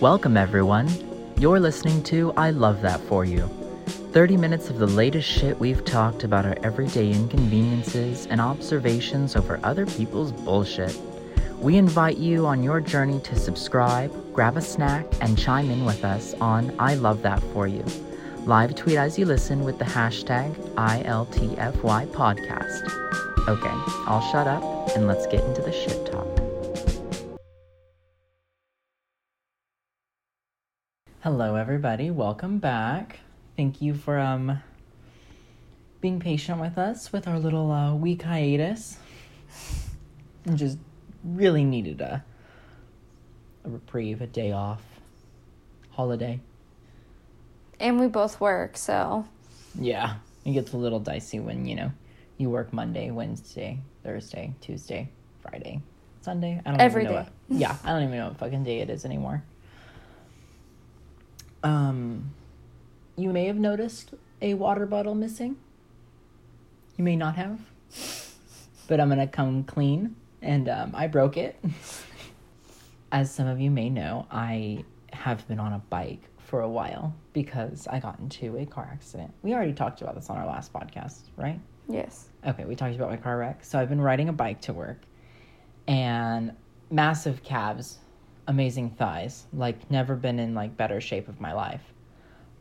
Welcome, 0.00 0.36
everyone. 0.36 0.88
You're 1.40 1.58
listening 1.58 2.04
to 2.04 2.32
I 2.36 2.50
Love 2.50 2.82
That 2.82 3.00
For 3.00 3.24
You. 3.24 3.48
30 4.12 4.36
minutes 4.36 4.70
of 4.70 4.78
the 4.78 4.86
latest 4.86 5.28
shit 5.28 5.58
we've 5.58 5.84
talked 5.84 6.22
about 6.22 6.46
our 6.46 6.56
everyday 6.62 7.10
inconveniences 7.10 8.26
and 8.26 8.40
observations 8.40 9.34
over 9.34 9.58
other 9.64 9.86
people's 9.86 10.30
bullshit. 10.30 10.96
We 11.58 11.78
invite 11.78 12.16
you 12.16 12.46
on 12.46 12.62
your 12.62 12.80
journey 12.80 13.18
to 13.22 13.34
subscribe, 13.34 14.12
grab 14.32 14.56
a 14.56 14.60
snack, 14.60 15.04
and 15.20 15.36
chime 15.36 15.68
in 15.68 15.84
with 15.84 16.04
us 16.04 16.32
on 16.34 16.72
I 16.78 16.94
Love 16.94 17.22
That 17.22 17.42
For 17.52 17.66
You. 17.66 17.84
Live 18.44 18.76
tweet 18.76 18.98
as 18.98 19.18
you 19.18 19.26
listen 19.26 19.64
with 19.64 19.80
the 19.80 19.84
hashtag 19.84 20.54
ILTFY 20.76 22.06
podcast. 22.12 23.48
Okay, 23.48 23.92
I'll 24.06 24.30
shut 24.30 24.46
up 24.46 24.62
and 24.94 25.08
let's 25.08 25.26
get 25.26 25.42
into 25.42 25.60
the 25.60 25.72
shit 25.72 26.06
talk. 26.06 26.37
Hello, 31.22 31.56
everybody. 31.56 32.10
Welcome 32.12 32.58
back. 32.58 33.18
Thank 33.56 33.82
you 33.82 33.94
for 33.94 34.18
um 34.18 34.62
being 36.00 36.20
patient 36.20 36.60
with 36.60 36.78
us 36.78 37.12
with 37.12 37.26
our 37.26 37.40
little 37.40 37.72
uh, 37.72 37.92
week 37.94 38.22
hiatus. 38.22 38.98
And 40.44 40.56
just 40.56 40.78
really 41.24 41.64
needed 41.64 42.00
a 42.00 42.24
a 43.64 43.68
reprieve, 43.68 44.20
a 44.22 44.28
day 44.28 44.52
off, 44.52 44.82
holiday. 45.90 46.40
And 47.80 47.98
we 47.98 48.06
both 48.06 48.40
work, 48.40 48.76
so 48.76 49.26
Yeah, 49.78 50.14
it 50.44 50.52
gets 50.52 50.72
a 50.72 50.76
little 50.76 51.00
dicey 51.00 51.40
when 51.40 51.66
you 51.66 51.74
know 51.74 51.92
you 52.36 52.48
work 52.48 52.72
Monday, 52.72 53.10
Wednesday, 53.10 53.80
Thursday, 54.04 54.54
Tuesday, 54.60 55.10
Friday, 55.42 55.80
Sunday. 56.20 56.60
I 56.64 56.70
don't 56.70 56.80
Every 56.80 57.02
even 57.02 57.12
know 57.12 57.18
day. 57.22 57.28
What, 57.48 57.58
yeah, 57.58 57.76
I 57.82 57.90
don't 57.90 58.04
even 58.04 58.16
know 58.16 58.28
what 58.28 58.38
fucking 58.38 58.62
day 58.62 58.78
it 58.78 58.88
is 58.88 59.04
anymore. 59.04 59.42
Um, 61.62 62.32
you 63.16 63.30
may 63.30 63.46
have 63.46 63.56
noticed 63.56 64.12
a 64.40 64.54
water 64.54 64.86
bottle 64.86 65.14
missing. 65.14 65.56
You 66.96 67.04
may 67.04 67.16
not 67.16 67.36
have, 67.36 67.60
but 68.86 69.00
I'm 69.00 69.08
gonna 69.08 69.26
come 69.26 69.64
clean, 69.64 70.16
and 70.42 70.68
um, 70.68 70.92
I 70.94 71.06
broke 71.06 71.36
it. 71.36 71.58
As 73.12 73.32
some 73.32 73.46
of 73.46 73.60
you 73.60 73.70
may 73.70 73.88
know, 73.88 74.26
I 74.30 74.84
have 75.12 75.46
been 75.48 75.58
on 75.58 75.72
a 75.72 75.78
bike 75.90 76.22
for 76.38 76.60
a 76.60 76.68
while 76.68 77.14
because 77.32 77.86
I 77.88 78.00
got 78.00 78.18
into 78.18 78.56
a 78.56 78.66
car 78.66 78.88
accident. 78.92 79.32
We 79.42 79.54
already 79.54 79.72
talked 79.72 80.00
about 80.00 80.14
this 80.14 80.28
on 80.30 80.36
our 80.36 80.46
last 80.46 80.72
podcast, 80.72 81.20
right? 81.36 81.60
yes. 81.88 82.28
Okay, 82.46 82.64
we 82.64 82.76
talked 82.76 82.94
about 82.94 83.10
my 83.10 83.16
car 83.16 83.38
wreck. 83.38 83.64
So 83.64 83.78
I've 83.78 83.88
been 83.88 84.00
riding 84.00 84.28
a 84.28 84.32
bike 84.32 84.60
to 84.62 84.72
work 84.72 84.98
and 85.86 86.52
massive 86.90 87.42
calves, 87.42 87.98
amazing 88.48 88.90
thighs, 88.90 89.46
like 89.52 89.88
never 89.90 90.16
been 90.16 90.40
in 90.40 90.54
like 90.54 90.76
better 90.76 91.00
shape 91.00 91.28
of 91.28 91.40
my 91.40 91.52
life. 91.52 91.82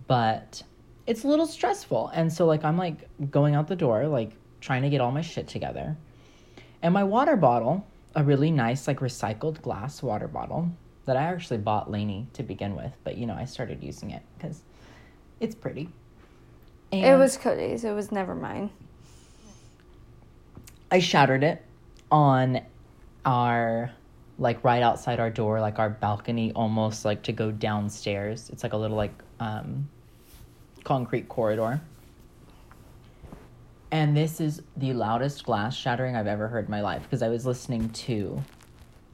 But 0.05 0.61
it's 1.07 1.23
a 1.23 1.27
little 1.27 1.47
stressful. 1.47 2.09
And 2.09 2.31
so 2.31 2.45
like 2.45 2.63
I'm 2.63 2.77
like 2.77 3.09
going 3.31 3.55
out 3.55 3.67
the 3.67 3.75
door, 3.75 4.05
like 4.07 4.33
trying 4.61 4.83
to 4.83 4.89
get 4.89 5.01
all 5.01 5.11
my 5.11 5.21
shit 5.21 5.47
together. 5.47 5.97
And 6.83 6.93
my 6.93 7.03
water 7.03 7.35
bottle, 7.35 7.85
a 8.15 8.23
really 8.23 8.51
nice 8.51 8.87
like 8.87 8.99
recycled 8.99 9.61
glass 9.61 10.03
water 10.03 10.27
bottle 10.27 10.69
that 11.05 11.17
I 11.17 11.23
actually 11.23 11.59
bought 11.59 11.89
Lainey 11.89 12.27
to 12.33 12.43
begin 12.43 12.75
with, 12.75 12.91
but 13.03 13.17
you 13.17 13.25
know, 13.25 13.33
I 13.33 13.45
started 13.45 13.81
using 13.83 14.11
it 14.11 14.21
cuz 14.39 14.61
it's 15.39 15.55
pretty. 15.55 15.89
It 16.91 17.03
And- 17.03 17.19
was 17.19 17.37
Cody's. 17.37 17.83
It 17.83 17.93
was 17.93 18.11
never 18.11 18.35
mine. 18.35 18.69
I 20.91 20.99
shattered 20.99 21.43
it 21.43 21.63
on 22.11 22.61
our 23.25 23.91
like 24.39 24.63
right 24.63 24.83
outside 24.83 25.19
our 25.19 25.29
door, 25.29 25.59
like 25.59 25.79
our 25.79 25.89
balcony 25.89 26.51
almost 26.53 27.05
like 27.05 27.23
to 27.23 27.31
go 27.31 27.51
downstairs. 27.51 28.49
It's 28.51 28.63
like 28.63 28.73
a 28.73 28.77
little 28.77 28.97
like 28.97 29.13
um 29.39 29.89
concrete 30.83 31.27
corridor. 31.27 31.81
And 33.89 34.15
this 34.15 34.41
is 34.41 34.61
the 34.75 34.93
loudest 34.93 35.45
glass 35.45 35.75
shattering 35.75 36.15
I've 36.15 36.27
ever 36.27 36.49
heard 36.49 36.65
in 36.65 36.71
my 36.71 36.81
life 36.81 37.03
because 37.03 37.21
I 37.21 37.29
was 37.29 37.45
listening 37.45 37.89
to 37.89 38.43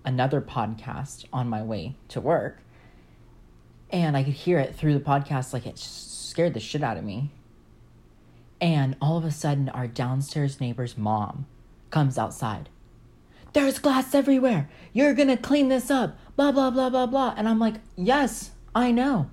another 0.04 0.42
podcast 0.42 1.26
on 1.32 1.48
my 1.48 1.62
way 1.62 1.96
to 2.10 2.20
work 2.20 2.60
and 3.94 4.18
I 4.18 4.24
could 4.24 4.34
hear 4.34 4.58
it 4.58 4.76
through 4.76 4.96
the 4.96 5.00
podcast 5.00 5.54
like 5.54 5.68
it 5.68 5.78
scared 5.78 6.56
the 6.56 6.60
shit 6.60 6.84
out 6.84 6.98
of 6.98 7.04
me. 7.04 7.30
And 8.60 8.96
all 9.00 9.18
of 9.18 9.24
a 9.24 9.32
sudden, 9.32 9.70
our 9.70 9.88
downstairs 9.88 10.60
neighbor's 10.60 10.98
mom 10.98 11.46
comes 11.92 12.18
outside. 12.18 12.70
There's 13.54 13.80
glass 13.80 14.16
everywhere. 14.16 14.70
You're 14.92 15.14
gonna 15.14 15.38
clean 15.38 15.70
this 15.70 15.90
up. 15.92 16.18
Blah, 16.36 16.52
blah, 16.52 16.72
blah, 16.72 16.90
blah, 16.90 17.06
blah. 17.06 17.34
And 17.38 17.48
I'm 17.48 17.60
like, 17.60 17.76
yes, 17.96 18.52
I 18.74 18.92
know. 18.92 19.30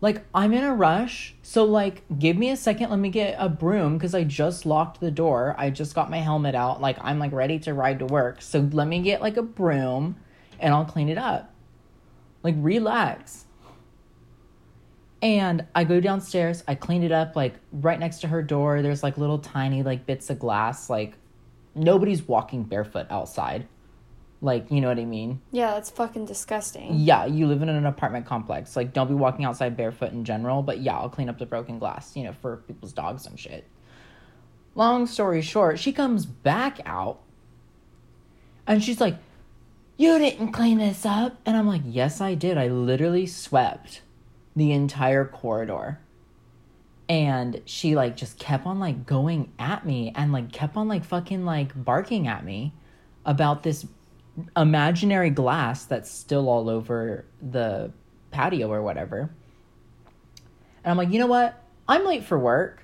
Like, 0.00 0.24
I'm 0.32 0.52
in 0.52 0.62
a 0.62 0.72
rush. 0.72 1.34
So, 1.42 1.64
like, 1.64 2.04
give 2.20 2.36
me 2.36 2.50
a 2.50 2.56
second. 2.56 2.90
Let 2.90 3.00
me 3.00 3.10
get 3.10 3.34
a 3.36 3.48
broom 3.48 3.98
because 3.98 4.14
I 4.14 4.22
just 4.22 4.64
locked 4.64 5.00
the 5.00 5.10
door. 5.10 5.56
I 5.58 5.70
just 5.70 5.92
got 5.92 6.08
my 6.08 6.18
helmet 6.18 6.54
out. 6.54 6.80
Like, 6.80 6.98
I'm 7.00 7.18
like 7.18 7.32
ready 7.32 7.58
to 7.60 7.74
ride 7.74 7.98
to 7.98 8.06
work. 8.06 8.40
So, 8.40 8.60
let 8.72 8.86
me 8.86 9.02
get 9.02 9.20
like 9.20 9.36
a 9.36 9.42
broom 9.42 10.16
and 10.60 10.72
I'll 10.72 10.84
clean 10.84 11.08
it 11.08 11.18
up. 11.18 11.52
Like, 12.44 12.54
relax. 12.58 13.46
And 15.20 15.66
I 15.74 15.82
go 15.82 15.98
downstairs, 15.98 16.62
I 16.68 16.76
clean 16.76 17.02
it 17.02 17.10
up 17.10 17.34
like 17.34 17.54
right 17.72 17.98
next 17.98 18.20
to 18.20 18.28
her 18.28 18.40
door. 18.40 18.82
There's 18.82 19.02
like 19.02 19.18
little 19.18 19.40
tiny 19.40 19.82
like 19.82 20.06
bits 20.06 20.30
of 20.30 20.38
glass. 20.38 20.88
Like 20.88 21.14
nobody's 21.78 22.26
walking 22.26 22.64
barefoot 22.64 23.06
outside. 23.10 23.66
Like, 24.40 24.70
you 24.70 24.80
know 24.80 24.88
what 24.88 24.98
I 24.98 25.04
mean? 25.04 25.40
Yeah, 25.50 25.72
that's 25.74 25.90
fucking 25.90 26.26
disgusting. 26.26 26.94
Yeah, 26.94 27.26
you 27.26 27.46
live 27.46 27.60
in 27.62 27.68
an 27.68 27.86
apartment 27.86 28.24
complex. 28.26 28.76
Like, 28.76 28.92
don't 28.92 29.08
be 29.08 29.14
walking 29.14 29.44
outside 29.44 29.76
barefoot 29.76 30.12
in 30.12 30.24
general. 30.24 30.62
But 30.62 30.80
yeah, 30.80 30.96
I'll 30.96 31.08
clean 31.08 31.28
up 31.28 31.38
the 31.38 31.46
broken 31.46 31.78
glass, 31.78 32.14
you 32.14 32.22
know, 32.22 32.32
for 32.32 32.58
people's 32.58 32.92
dogs 32.92 33.26
and 33.26 33.38
shit. 33.38 33.66
Long 34.76 35.06
story 35.06 35.42
short, 35.42 35.80
she 35.80 35.92
comes 35.92 36.24
back 36.24 36.78
out 36.86 37.20
and 38.64 38.84
she's 38.84 39.00
like, 39.00 39.16
You 39.96 40.18
didn't 40.18 40.52
clean 40.52 40.78
this 40.78 41.04
up. 41.04 41.36
And 41.44 41.56
I'm 41.56 41.66
like, 41.66 41.82
Yes, 41.84 42.20
I 42.20 42.34
did. 42.34 42.56
I 42.56 42.68
literally 42.68 43.26
swept 43.26 44.02
the 44.54 44.70
entire 44.70 45.24
corridor. 45.24 45.98
And 47.08 47.62
she 47.64 47.96
like 47.96 48.16
just 48.16 48.38
kept 48.38 48.66
on 48.66 48.78
like 48.78 49.06
going 49.06 49.52
at 49.58 49.86
me 49.86 50.12
and 50.14 50.32
like 50.32 50.52
kept 50.52 50.76
on 50.76 50.88
like 50.88 51.04
fucking 51.04 51.44
like 51.44 51.72
barking 51.74 52.28
at 52.28 52.44
me 52.44 52.74
about 53.24 53.62
this 53.62 53.86
imaginary 54.56 55.30
glass 55.30 55.84
that's 55.84 56.10
still 56.10 56.48
all 56.48 56.68
over 56.68 57.24
the 57.40 57.90
patio 58.30 58.70
or 58.70 58.82
whatever. 58.82 59.30
And 60.84 60.90
I'm 60.90 60.96
like, 60.96 61.10
you 61.10 61.18
know 61.18 61.26
what? 61.26 61.62
I'm 61.88 62.04
late 62.04 62.24
for 62.24 62.38
work. 62.38 62.82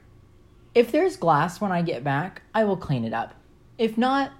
If 0.75 0.91
there's 0.91 1.17
glass 1.17 1.61
when 1.61 1.71
I 1.71 1.83
get 1.83 2.03
back, 2.03 2.43
I 2.55 2.65
will 2.65 2.77
clean 2.77 3.05
it 3.05 3.13
up. 3.13 3.34
If 3.79 3.99
not, 3.99 4.33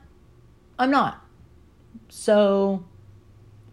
I'm 0.79 0.91
not. 0.91 1.23
So, 2.09 2.85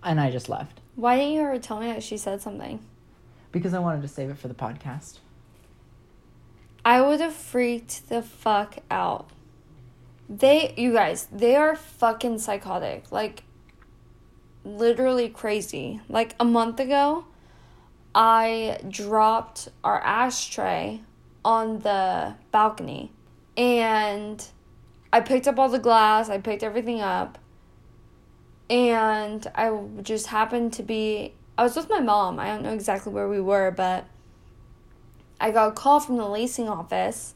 and 0.04 0.20
I 0.20 0.30
just 0.30 0.50
left 0.50 0.80
Why 0.96 1.18
didn't 1.18 1.34
you 1.34 1.42
ever 1.42 1.58
tell 1.58 1.80
me 1.80 1.88
that 1.88 2.04
she 2.04 2.18
said 2.18 2.42
something? 2.42 2.80
because 3.52 3.74
I 3.74 3.80
wanted 3.80 4.02
to 4.02 4.08
save 4.08 4.30
it 4.30 4.38
for 4.38 4.48
the 4.48 4.54
podcast. 4.54 5.20
I 6.84 7.02
would 7.02 7.19
have 7.19 7.34
freaked 7.34 8.09
the 8.09 8.22
fuck 8.22 8.78
out. 8.90 9.30
They, 10.28 10.74
you 10.78 10.94
guys, 10.94 11.28
they 11.31 11.56
are 11.56 11.75
fucking 11.75 12.40
psychotic. 12.40 13.12
Like, 13.12 13.44
literally 14.64 15.30
crazy. 15.30 16.02
Like, 16.09 16.36
a 16.40 16.46
month 16.46 16.80
ago, 16.80 17.25
I 18.16 18.80
dropped 18.90 19.70
our 19.84 20.02
ashtray 20.02 21.02
on 21.46 21.80
the 21.80 22.36
balcony. 22.52 23.12
And 23.58 24.44
I 25.14 25.20
picked 25.20 25.47
up 25.47 25.59
all 25.59 25.70
the 25.70 25.80
glass, 25.80 26.30
I 26.30 26.38
picked 26.38 26.64
everything 26.64 27.02
up. 27.02 27.38
And 28.70 29.46
I 29.53 29.78
just 30.02 30.28
happened 30.28 30.74
to 30.74 30.84
be, 30.84 31.34
I 31.58 31.64
was 31.64 31.75
with 31.75 31.90
my 31.90 32.00
mom. 32.00 32.40
I 32.40 32.47
don't 32.47 32.64
know 32.64 32.73
exactly 32.73 33.11
where 33.11 33.28
we 33.28 33.41
were, 33.41 33.70
but 33.72 34.06
I 35.41 35.52
got 35.52 35.70
a 35.70 35.72
call 35.72 35.99
from 35.99 36.17
the 36.17 36.28
leasing 36.29 36.70
office, 36.70 37.34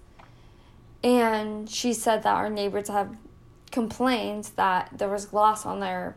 and 1.03 1.69
she 1.69 1.91
said 1.91 2.23
that 2.23 2.35
our 2.35 2.49
neighbors 2.49 2.87
have 2.87 3.17
complained 3.71 4.51
that 4.55 4.91
there 4.95 5.09
was 5.09 5.25
glass 5.25 5.65
on 5.65 5.79
their 5.79 6.15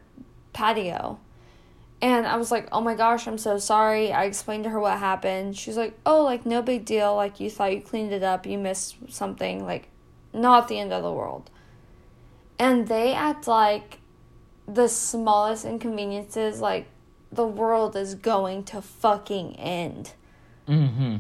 patio. 0.53 1.19
And 2.01 2.27
I 2.27 2.37
was 2.37 2.53
like, 2.53 2.69
oh 2.71 2.81
my 2.81 2.95
gosh, 2.95 3.27
I'm 3.27 3.39
so 3.39 3.59
sorry. 3.59 4.13
I 4.13 4.25
explained 4.25 4.65
to 4.65 4.71
her 4.71 4.79
what 4.79 4.99
happened. 4.99 5.57
She's 5.57 5.77
like, 5.77 5.99
oh, 6.07 6.23
like, 6.23 6.47
no 6.47 6.63
big 6.63 6.85
deal. 6.85 7.17
Like, 7.17 7.41
you 7.41 7.51
thought 7.51 7.75
you 7.75 7.81
cleaned 7.81 8.13
it 8.13 8.23
up, 8.23 8.47
you 8.47 8.57
missed 8.57 8.97
something. 9.09 9.65
Like, 9.65 9.89
not 10.33 10.69
the 10.69 10.79
end 10.79 10.93
of 10.93 11.03
the 11.03 11.13
world. 11.13 11.51
And 12.59 12.87
they 12.87 13.15
act 13.15 13.49
like 13.49 13.99
the 14.67 14.89
smallest 14.89 15.65
inconveniences, 15.65 16.61
like, 16.61 16.87
the 17.33 17.47
world 17.47 17.97
is 17.97 18.15
going 18.15 18.65
to 18.65 18.81
fucking 18.81 19.57
end. 19.57 20.13
Mm-hmm. 20.69 21.17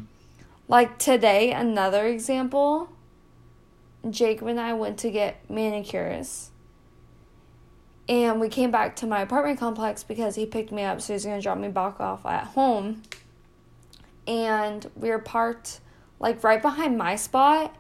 Like 0.68 0.98
today, 0.98 1.52
another 1.52 2.06
example. 2.06 2.90
Jacob 4.08 4.48
and 4.48 4.60
I 4.60 4.74
went 4.74 4.98
to 4.98 5.10
get 5.10 5.48
manicures. 5.50 6.50
And 8.06 8.38
we 8.38 8.50
came 8.50 8.70
back 8.70 8.94
to 8.96 9.06
my 9.06 9.22
apartment 9.22 9.58
complex 9.58 10.02
because 10.02 10.34
he 10.34 10.44
picked 10.44 10.70
me 10.70 10.82
up, 10.82 11.00
so 11.00 11.14
he's 11.14 11.24
gonna 11.24 11.40
drop 11.40 11.56
me 11.56 11.68
back 11.68 12.00
off 12.00 12.24
at 12.26 12.44
home. 12.44 13.02
And 14.26 14.90
we 14.94 15.08
were 15.08 15.18
parked 15.18 15.80
like 16.20 16.44
right 16.44 16.60
behind 16.60 16.98
my 16.98 17.16
spot, 17.16 17.74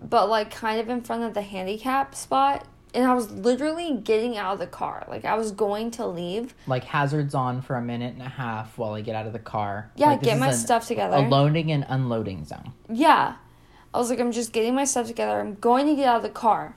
but 0.00 0.30
like 0.30 0.50
kind 0.50 0.80
of 0.80 0.88
in 0.88 1.02
front 1.02 1.24
of 1.24 1.34
the 1.34 1.42
handicap 1.42 2.14
spot. 2.14 2.66
And 2.94 3.06
I 3.06 3.14
was 3.14 3.30
literally 3.30 3.94
getting 3.96 4.36
out 4.36 4.52
of 4.54 4.58
the 4.58 4.66
car. 4.66 5.06
Like 5.08 5.24
I 5.24 5.34
was 5.36 5.50
going 5.50 5.90
to 5.92 6.06
leave. 6.06 6.54
Like 6.66 6.84
hazards 6.84 7.34
on 7.34 7.62
for 7.62 7.76
a 7.76 7.80
minute 7.82 8.12
and 8.12 8.22
a 8.22 8.28
half 8.28 8.76
while 8.76 8.92
I 8.94 9.00
get 9.00 9.14
out 9.16 9.26
of 9.26 9.32
the 9.32 9.38
car. 9.38 9.90
Yeah, 9.96 10.08
Like, 10.08 10.22
get 10.22 10.38
my 10.38 10.48
an- 10.48 10.54
stuff 10.54 10.86
together. 10.86 11.16
A 11.16 11.20
loading 11.28 11.72
and 11.72 11.86
unloading 11.88 12.44
zone. 12.44 12.72
Yeah. 12.90 13.36
I 13.94 13.98
was 13.98 14.10
like, 14.10 14.20
I'm 14.20 14.32
just 14.32 14.52
getting 14.52 14.74
my 14.74 14.84
stuff 14.84 15.06
together. 15.06 15.40
I'm 15.40 15.54
going 15.54 15.86
to 15.86 15.94
get 15.94 16.06
out 16.06 16.16
of 16.16 16.22
the 16.22 16.28
car. 16.30 16.76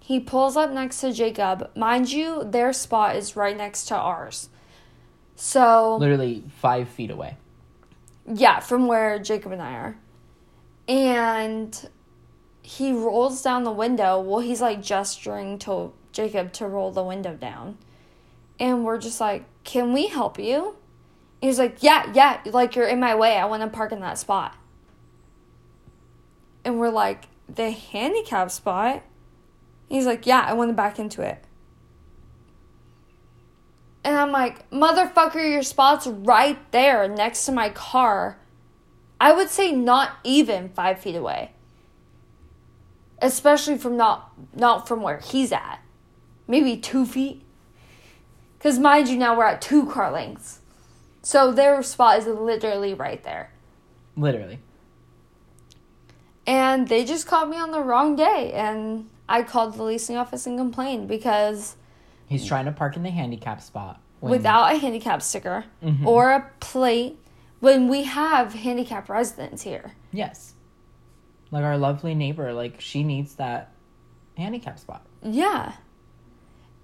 He 0.00 0.20
pulls 0.20 0.54
up 0.56 0.70
next 0.70 1.00
to 1.00 1.12
Jacob. 1.14 1.70
Mind 1.74 2.12
you, 2.12 2.44
their 2.44 2.72
spot 2.74 3.16
is 3.16 3.36
right 3.36 3.56
next 3.56 3.86
to 3.86 3.96
ours. 3.96 4.50
So, 5.36 5.96
Literally 5.96 6.44
five 6.60 6.88
feet 6.90 7.10
away. 7.10 7.36
yeah, 8.30 8.60
from 8.60 8.86
where 8.86 9.18
Jacob 9.18 9.52
and 9.52 9.62
I 9.62 9.72
are. 9.72 9.96
And 10.88 11.88
he 12.64 12.92
rolls 12.92 13.42
down 13.42 13.64
the 13.64 13.70
window. 13.70 14.18
Well, 14.18 14.40
he's 14.40 14.62
like 14.62 14.82
gesturing 14.82 15.58
to 15.60 15.92
Jacob 16.12 16.50
to 16.54 16.66
roll 16.66 16.90
the 16.90 17.04
window 17.04 17.34
down. 17.34 17.76
And 18.58 18.84
we're 18.84 18.98
just 18.98 19.20
like, 19.20 19.44
Can 19.64 19.92
we 19.92 20.06
help 20.06 20.38
you? 20.38 20.68
And 21.42 21.50
he's 21.50 21.58
like, 21.58 21.82
Yeah, 21.82 22.10
yeah, 22.14 22.40
like 22.46 22.74
you're 22.74 22.88
in 22.88 22.98
my 22.98 23.14
way. 23.14 23.36
I 23.36 23.44
want 23.44 23.62
to 23.62 23.68
park 23.68 23.92
in 23.92 24.00
that 24.00 24.16
spot. 24.16 24.56
And 26.64 26.80
we're 26.80 26.88
like, 26.88 27.26
The 27.54 27.70
handicap 27.70 28.50
spot? 28.50 29.02
He's 29.90 30.06
like, 30.06 30.26
Yeah, 30.26 30.40
I 30.40 30.54
want 30.54 30.70
to 30.70 30.74
back 30.74 30.98
into 30.98 31.20
it. 31.20 31.44
And 34.04 34.16
I'm 34.16 34.32
like, 34.32 34.70
Motherfucker, 34.70 35.50
your 35.50 35.62
spot's 35.62 36.06
right 36.06 36.58
there 36.72 37.08
next 37.08 37.44
to 37.44 37.52
my 37.52 37.68
car. 37.68 38.38
I 39.20 39.32
would 39.32 39.50
say 39.50 39.70
not 39.70 40.12
even 40.24 40.70
five 40.70 40.98
feet 40.98 41.16
away. 41.16 41.53
Especially 43.24 43.78
from 43.78 43.96
not 43.96 44.30
not 44.54 44.86
from 44.86 45.00
where 45.02 45.18
he's 45.18 45.50
at. 45.50 45.78
Maybe 46.46 46.76
two 46.76 47.06
feet. 47.06 47.42
Cause 48.60 48.78
mind 48.78 49.08
you 49.08 49.16
now 49.16 49.36
we're 49.36 49.46
at 49.46 49.62
two 49.62 49.86
car 49.86 50.12
lengths. 50.12 50.60
So 51.22 51.50
their 51.50 51.82
spot 51.82 52.18
is 52.18 52.26
literally 52.26 52.92
right 52.92 53.22
there. 53.24 53.50
Literally. 54.16 54.58
And 56.46 56.88
they 56.88 57.04
just 57.04 57.26
caught 57.26 57.48
me 57.48 57.56
on 57.56 57.70
the 57.70 57.80
wrong 57.80 58.16
day 58.16 58.52
and 58.52 59.08
I 59.28 59.42
called 59.42 59.74
the 59.74 59.82
leasing 59.82 60.16
office 60.16 60.46
and 60.46 60.58
complained 60.58 61.08
because 61.08 61.76
He's 62.26 62.44
trying 62.46 62.66
to 62.66 62.72
park 62.72 62.96
in 62.96 63.02
the 63.02 63.10
handicap 63.10 63.62
spot. 63.62 64.00
when- 64.20 64.30
without 64.30 64.72
a 64.72 64.78
handicap 64.78 65.20
sticker 65.20 65.64
Mhm. 65.82 66.06
or 66.06 66.30
a 66.32 66.50
plate 66.60 67.18
when 67.60 67.88
we 67.88 68.04
have 68.04 68.54
handicap 68.54 69.08
residents 69.10 69.62
here. 69.62 69.92
Yes. 70.12 70.53
Like 71.54 71.62
our 71.62 71.78
lovely 71.78 72.16
neighbor, 72.16 72.52
like 72.52 72.80
she 72.80 73.04
needs 73.04 73.36
that 73.36 73.70
handicap 74.36 74.76
spot. 74.76 75.06
Yeah. 75.22 75.74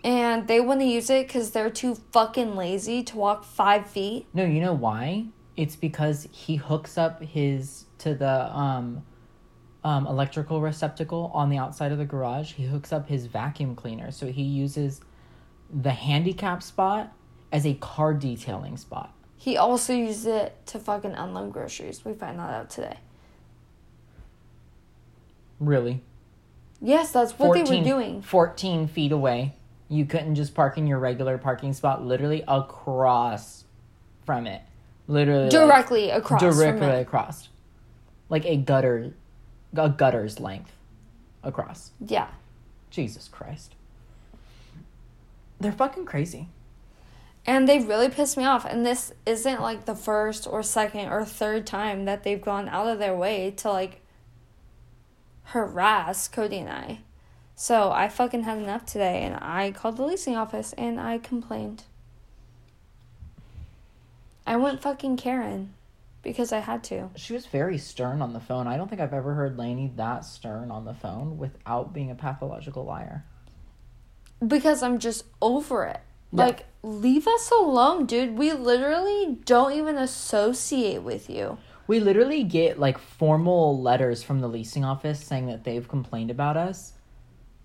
And 0.05 0.47
they 0.47 0.61
want 0.61 0.79
to 0.79 0.87
use 0.87 1.11
it 1.11 1.27
because 1.27 1.51
they're 1.51 1.71
too 1.71 1.97
fucking 2.13 2.55
lazy 2.55 3.03
to 3.03 3.17
walk 3.17 3.43
five 3.43 3.91
feet. 3.91 4.27
No, 4.33 4.45
you 4.45 4.61
know 4.61 4.73
why? 4.73 5.27
It's 5.57 5.75
because 5.75 6.29
he 6.31 6.55
hooks 6.55 6.97
up 6.97 7.21
his 7.21 7.87
to 7.99 8.15
the 8.15 8.57
um 8.57 9.03
um 9.83 10.07
electrical 10.07 10.61
receptacle 10.61 11.33
on 11.35 11.51
the 11.51 11.59
outside 11.59 11.91
of 11.91 11.99
the 11.99 12.05
garage. 12.05 12.53
He 12.53 12.65
hooks 12.67 12.93
up 12.93 13.09
his 13.09 13.27
vacuum 13.27 13.75
cleaner. 13.75 14.13
So 14.13 14.27
he 14.27 14.45
uses 14.45 15.01
the 15.83 15.91
handicap 15.91 16.63
spot 16.63 17.13
as 17.51 17.67
a 17.67 17.75
car 17.75 18.15
detailing 18.15 18.77
spot. 18.77 19.13
He 19.37 19.57
also 19.57 19.95
uses 19.95 20.27
it 20.27 20.65
to 20.67 20.79
fucking 20.79 21.15
unload 21.15 21.53
groceries. 21.53 22.05
We 22.05 22.13
find 22.13 22.39
that 22.39 22.51
out 22.51 22.71
today. 22.71 22.99
Really? 25.61 26.03
Yes, 26.81 27.13
that's 27.13 27.39
what 27.39 27.53
they 27.53 27.63
were 27.63 27.85
doing. 27.85 28.23
14 28.23 28.89
feet 28.89 29.13
away. 29.13 29.55
You 29.89 30.07
couldn't 30.07 30.35
just 30.35 30.55
park 30.55 30.79
in 30.79 30.87
your 30.87 30.99
regular 30.99 31.37
parking 31.37 31.73
spot, 31.75 32.05
literally 32.05 32.43
across 32.49 33.65
from 34.25 34.47
it. 34.47 34.63
Literally. 35.07 35.43
like, 35.45 35.51
Directly 35.51 36.11
across 36.11 36.41
directly 36.41 36.81
from 36.81 36.91
it. 36.91 37.01
across. 37.01 37.49
Like 38.29 38.47
a 38.47 38.57
gutter, 38.57 39.13
a 39.77 39.89
gutter's 39.89 40.41
length 40.41 40.73
across. 41.43 41.91
Yeah. 42.05 42.29
Jesus 42.91 43.29
Christ. 43.29 43.75
They're 45.59 45.73
fucking 45.73 46.07
crazy. 46.07 46.49
And 47.47 47.69
they 47.69 47.81
really 47.81 48.09
pissed 48.09 48.37
me 48.37 48.45
off. 48.45 48.65
And 48.65 48.87
this 48.87 49.13
isn't 49.27 49.61
like 49.61 49.85
the 49.85 49.95
first 49.95 50.47
or 50.47 50.63
second 50.63 51.09
or 51.09 51.25
third 51.25 51.67
time 51.67 52.05
that 52.05 52.23
they've 52.23 52.41
gone 52.41 52.69
out 52.69 52.87
of 52.87 52.99
their 52.99 53.17
way 53.17 53.51
to 53.59 53.71
like 53.71 54.03
harass 55.51 56.29
Cody 56.29 56.59
and 56.59 56.69
I. 56.69 57.01
So 57.55 57.91
I 57.93 58.09
fucking 58.09 58.45
had 58.45 58.59
enough 58.59 58.87
today 58.87 59.23
and 59.23 59.37
I 59.37 59.73
called 59.73 59.97
the 59.97 60.05
leasing 60.05 60.37
office 60.37 60.73
and 60.79 61.01
I 61.01 61.19
complained. 61.19 61.85
I 64.47 64.57
went 64.57 64.81
fucking 64.81 65.17
Karen 65.17 65.75
because 66.23 66.53
I 66.53 66.59
had 66.61 66.83
to. 66.85 67.11
She 67.17 67.33
was 67.33 67.47
very 67.47 67.79
stern 67.79 68.23
on 68.23 68.33
the 68.33 68.41
phone. 68.41 68.67
I 68.67 68.77
don't 68.77 68.89
think 68.89 69.01
I've 69.01 69.13
ever 69.13 69.35
heard 69.35 69.59
Lainey 69.59 69.93
that 69.97 70.25
stern 70.25 70.71
on 70.71 70.85
the 70.85 70.95
phone 70.95 71.39
without 71.39 71.93
being 71.93 72.11
a 72.11 72.15
pathological 72.15 72.85
liar. 72.85 73.25
Because 74.47 74.83
I'm 74.83 74.99
just 74.99 75.25
over 75.43 75.85
it. 75.85 76.01
Yeah. 76.33 76.45
Like, 76.45 76.67
leave 76.83 77.27
us 77.27 77.51
alone, 77.51 78.07
dude. 78.07 78.39
We 78.39 78.53
literally 78.53 79.39
don't 79.45 79.73
even 79.73 79.97
associate 79.97 81.03
with 81.03 81.29
you. 81.29 81.59
We 81.91 81.99
literally 81.99 82.45
get 82.45 82.79
like 82.79 82.99
formal 82.99 83.83
letters 83.83 84.23
from 84.23 84.39
the 84.39 84.47
leasing 84.47 84.85
office 84.85 85.19
saying 85.19 85.47
that 85.47 85.65
they've 85.65 85.89
complained 85.89 86.31
about 86.31 86.57
us 86.57 86.93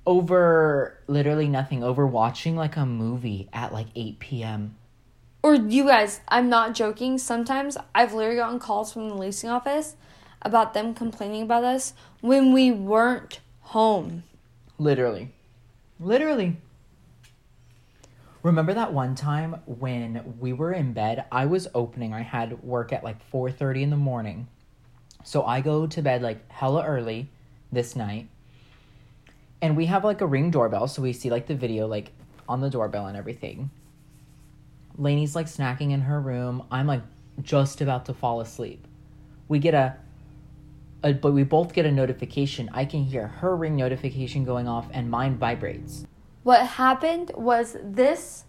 over 0.04 1.00
literally 1.06 1.48
nothing, 1.48 1.83
over 1.83 2.07
watching 2.07 2.56
like 2.56 2.75
a 2.75 2.88
movie 2.88 3.50
at 3.54 3.72
like 3.72 3.86
8 3.95 4.18
p.m. 4.18 4.77
Or 5.44 5.54
you 5.54 5.86
guys, 5.86 6.22
I'm 6.27 6.50
not 6.50 6.74
joking. 6.74 7.19
Sometimes 7.19 7.77
I've 7.94 8.16
literally 8.16 8.38
gotten 8.38 8.57
calls 8.57 8.92
from 8.92 9.10
the 9.10 9.16
leasing 9.16 9.51
office 9.51 9.95
about 10.42 10.74
them 10.74 10.95
complaining 10.95 11.44
about 11.44 11.63
us 11.63 11.94
when 12.22 12.51
we 12.51 12.72
weren't 12.72 13.42
home. 13.60 14.24
Literally. 14.80 15.33
Literally. 16.00 16.57
Remember 18.46 18.76
that 18.76 18.94
one 18.94 19.16
time 19.16 19.60
when 19.66 20.36
we 20.40 20.54
were 20.54 20.72
in 20.72 20.94
bed? 20.94 21.26
I 21.32 21.48
was 21.48 21.68
opening. 21.74 22.14
I 22.14 22.22
had 22.22 22.62
work 22.62 22.94
at 22.94 23.04
like 23.04 23.18
4:30 23.32 23.82
in 23.82 23.90
the 23.90 23.98
morning. 23.98 24.48
So 25.24 25.44
I 25.44 25.62
go 25.62 25.88
to 25.88 26.02
bed 26.04 26.22
like 26.22 26.52
hella 26.52 26.86
early 26.86 27.28
this 27.72 27.96
night. 27.96 28.30
And 29.64 29.75
we 29.75 29.88
have 29.88 30.04
like 30.04 30.22
a 30.22 30.28
ring 30.28 30.52
doorbell, 30.52 30.88
so 30.88 31.02
we 31.02 31.12
see 31.12 31.32
like 31.32 31.48
the 31.48 31.56
video 31.56 31.88
like 31.88 32.12
on 32.48 32.62
the 32.62 32.70
doorbell 32.70 33.08
and 33.08 33.18
everything. 33.18 33.72
Lainey's 34.96 35.36
like 35.36 35.48
snacking 35.48 35.90
in 35.90 36.02
her 36.02 36.22
room. 36.22 36.68
I'm 36.70 36.86
like 36.86 37.02
just 37.42 37.82
about 37.82 38.06
to 38.06 38.14
fall 38.14 38.42
asleep. 38.42 38.86
We 39.48 39.58
get 39.58 39.74
a 39.74 39.98
uh, 41.04 41.14
but 41.14 41.32
we 41.32 41.42
both 41.42 41.74
get 41.74 41.88
a 41.88 41.92
notification. 41.92 42.70
I 42.74 42.86
can 42.86 43.06
hear 43.06 43.25
her 43.25 43.56
ring 43.56 43.75
notification 43.75 44.46
going 44.46 44.68
off 44.68 44.88
and 44.94 45.10
mine 45.10 45.36
vibrates. 45.36 46.06
What 46.46 46.68
happened 46.68 47.32
was 47.36 47.75
this 47.82 48.44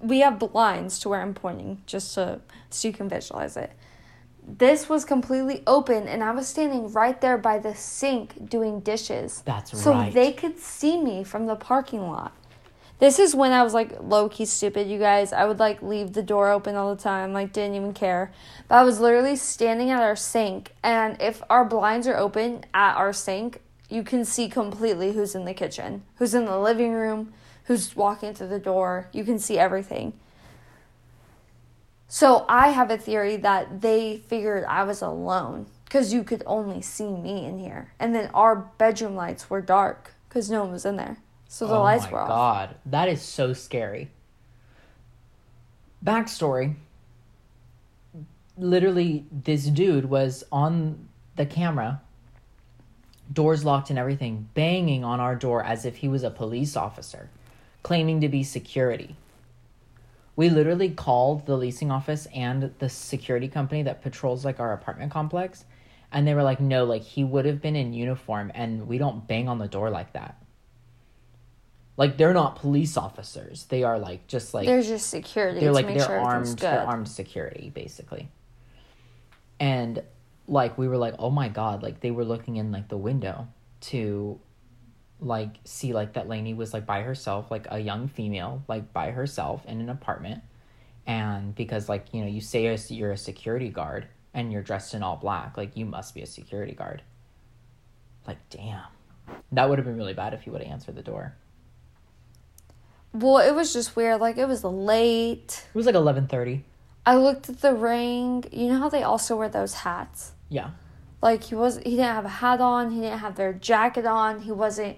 we 0.00 0.20
have 0.20 0.38
blinds 0.38 0.98
to 1.00 1.10
where 1.10 1.20
I'm 1.20 1.34
pointing 1.34 1.82
just 1.84 2.14
to 2.14 2.40
so 2.70 2.88
you 2.88 2.94
can 2.94 3.10
visualize 3.10 3.58
it. 3.58 3.70
This 4.42 4.88
was 4.88 5.04
completely 5.04 5.62
open 5.66 6.08
and 6.08 6.24
I 6.24 6.30
was 6.30 6.48
standing 6.48 6.90
right 6.94 7.20
there 7.20 7.36
by 7.36 7.58
the 7.58 7.74
sink 7.74 8.48
doing 8.48 8.80
dishes. 8.80 9.42
That's 9.44 9.78
so 9.78 9.92
right. 9.92 10.10
So 10.10 10.18
they 10.18 10.32
could 10.32 10.58
see 10.58 10.98
me 10.98 11.24
from 11.24 11.44
the 11.44 11.54
parking 11.54 12.08
lot. 12.08 12.32
This 13.00 13.18
is 13.18 13.34
when 13.34 13.52
I 13.52 13.62
was 13.62 13.74
like 13.74 14.00
low 14.00 14.30
key 14.30 14.46
stupid, 14.46 14.88
you 14.88 14.98
guys. 14.98 15.34
I 15.34 15.44
would 15.44 15.58
like 15.58 15.82
leave 15.82 16.14
the 16.14 16.22
door 16.22 16.50
open 16.50 16.74
all 16.74 16.94
the 16.94 17.02
time, 17.02 17.34
like 17.34 17.52
didn't 17.52 17.74
even 17.74 17.92
care. 17.92 18.32
But 18.66 18.76
I 18.76 18.82
was 18.82 18.98
literally 18.98 19.36
standing 19.36 19.90
at 19.90 20.00
our 20.00 20.16
sink, 20.16 20.72
and 20.82 21.20
if 21.20 21.42
our 21.50 21.66
blinds 21.66 22.06
are 22.06 22.16
open 22.16 22.64
at 22.72 22.94
our 22.94 23.12
sink, 23.12 23.60
you 23.90 24.02
can 24.02 24.24
see 24.24 24.48
completely 24.48 25.12
who's 25.12 25.34
in 25.34 25.44
the 25.44 25.52
kitchen, 25.52 26.02
who's 26.16 26.32
in 26.32 26.46
the 26.46 26.58
living 26.58 26.92
room, 26.92 27.34
who's 27.64 27.94
walking 27.96 28.34
through 28.34 28.48
the 28.48 28.58
door. 28.58 29.08
You 29.12 29.24
can 29.24 29.38
see 29.38 29.58
everything. 29.58 30.14
So 32.08 32.44
I 32.48 32.68
have 32.68 32.90
a 32.90 32.98
theory 32.98 33.36
that 33.38 33.80
they 33.80 34.18
figured 34.18 34.64
I 34.64 34.84
was 34.84 35.00
alone 35.00 35.66
because 35.84 36.12
you 36.12 36.24
could 36.24 36.42
only 36.46 36.82
see 36.82 37.10
me 37.10 37.44
in 37.44 37.58
here, 37.58 37.92
and 37.98 38.14
then 38.14 38.30
our 38.34 38.56
bedroom 38.56 39.14
lights 39.14 39.50
were 39.50 39.60
dark 39.60 40.14
because 40.28 40.50
no 40.50 40.62
one 40.62 40.72
was 40.72 40.84
in 40.84 40.96
there. 40.96 41.18
So 41.48 41.66
the 41.66 41.74
oh 41.74 41.82
lights 41.82 42.10
were 42.10 42.20
off. 42.20 42.28
god, 42.28 42.74
that 42.86 43.08
is 43.08 43.20
so 43.20 43.52
scary. 43.52 44.10
Backstory. 46.04 46.74
Literally, 48.56 49.24
this 49.30 49.66
dude 49.66 50.06
was 50.06 50.44
on 50.50 51.08
the 51.36 51.46
camera, 51.46 52.00
doors 53.32 53.64
locked 53.64 53.90
and 53.90 53.98
everything, 53.98 54.48
banging 54.54 55.04
on 55.04 55.20
our 55.20 55.34
door 55.34 55.62
as 55.62 55.84
if 55.84 55.96
he 55.96 56.08
was 56.08 56.22
a 56.22 56.30
police 56.30 56.76
officer. 56.76 57.28
Claiming 57.82 58.20
to 58.20 58.28
be 58.28 58.42
security. 58.42 59.16
We 60.34 60.48
literally 60.48 60.90
called 60.90 61.46
the 61.46 61.56
leasing 61.56 61.90
office 61.90 62.26
and 62.34 62.72
the 62.78 62.88
security 62.88 63.48
company 63.48 63.82
that 63.82 64.02
patrols 64.02 64.44
like 64.44 64.60
our 64.60 64.72
apartment 64.72 65.12
complex, 65.12 65.64
and 66.10 66.26
they 66.26 66.34
were 66.34 66.42
like, 66.42 66.60
"No, 66.60 66.84
like 66.84 67.02
he 67.02 67.22
would 67.24 67.44
have 67.44 67.60
been 67.60 67.76
in 67.76 67.92
uniform, 67.92 68.50
and 68.54 68.88
we 68.88 68.98
don't 68.98 69.26
bang 69.26 69.48
on 69.48 69.58
the 69.58 69.68
door 69.68 69.90
like 69.90 70.12
that." 70.14 70.42
Like 71.98 72.16
they're 72.16 72.32
not 72.32 72.56
police 72.56 72.96
officers; 72.96 73.66
they 73.66 73.82
are 73.82 73.98
like 73.98 74.26
just 74.26 74.54
like 74.54 74.66
They're 74.66 74.82
just 74.82 75.08
security. 75.10 75.60
they're 75.60 75.68
to 75.68 75.74
like 75.74 75.86
make 75.86 75.98
they're 75.98 76.06
sure 76.06 76.18
armed 76.20 76.46
good. 76.46 76.58
they're 76.60 76.86
armed 76.86 77.08
security 77.08 77.70
basically 77.74 78.28
and 79.60 80.02
like 80.48 80.76
we 80.76 80.88
were 80.88 80.96
like 80.96 81.14
oh 81.18 81.30
my 81.30 81.48
god 81.48 81.82
like 81.82 82.00
they 82.00 82.10
were 82.10 82.24
looking 82.24 82.56
in 82.56 82.72
like 82.72 82.88
the 82.88 82.96
window 82.96 83.46
to 83.80 84.40
like 85.24 85.56
see 85.64 85.92
like 85.92 86.14
that 86.14 86.28
Lainey 86.28 86.54
was 86.54 86.72
like 86.74 86.84
by 86.84 87.02
herself 87.02 87.50
like 87.50 87.66
a 87.70 87.78
young 87.78 88.08
female 88.08 88.62
like 88.68 88.92
by 88.92 89.10
herself 89.10 89.64
in 89.66 89.80
an 89.80 89.88
apartment 89.88 90.42
and 91.06 91.54
because 91.54 91.88
like 91.88 92.12
you 92.12 92.20
know 92.22 92.28
you 92.28 92.40
say 92.40 92.76
you're 92.88 93.12
a 93.12 93.16
security 93.16 93.68
guard 93.68 94.06
and 94.34 94.52
you're 94.52 94.62
dressed 94.62 94.94
in 94.94 95.02
all 95.02 95.16
black 95.16 95.56
like 95.56 95.76
you 95.76 95.84
must 95.86 96.14
be 96.14 96.22
a 96.22 96.26
security 96.26 96.72
guard 96.72 97.02
like 98.26 98.38
damn 98.50 98.82
that 99.52 99.68
would 99.68 99.78
have 99.78 99.86
been 99.86 99.96
really 99.96 100.14
bad 100.14 100.34
if 100.34 100.44
you 100.46 100.52
would 100.52 100.62
have 100.62 100.70
answered 100.70 100.96
the 100.96 101.02
door 101.02 101.34
Well, 103.12 103.38
it 103.38 103.54
was 103.54 103.72
just 103.72 103.94
weird. 103.94 104.20
Like 104.20 104.38
it 104.38 104.48
was 104.48 104.64
late. 104.64 105.64
it 105.68 105.74
was 105.76 105.86
like 105.86 105.94
11:30 105.94 106.62
I 107.04 107.16
looked 107.16 107.48
at 107.48 107.60
the 107.60 107.74
ring. 107.74 108.44
You 108.52 108.68
know 108.68 108.78
how 108.78 108.88
they 108.88 109.02
also 109.02 109.36
wear 109.36 109.48
those 109.48 109.74
hats? 109.74 110.32
yeah 110.48 110.70
Like 111.20 111.44
he 111.44 111.54
was 111.54 111.76
he 111.78 111.90
didn't 111.96 112.14
have 112.20 112.24
a 112.24 112.36
hat 112.42 112.60
on, 112.60 112.90
he 112.90 113.00
didn't 113.00 113.18
have 113.20 113.36
their 113.36 113.52
jacket 113.52 114.06
on, 114.06 114.40
he 114.40 114.52
wasn't 114.52 114.96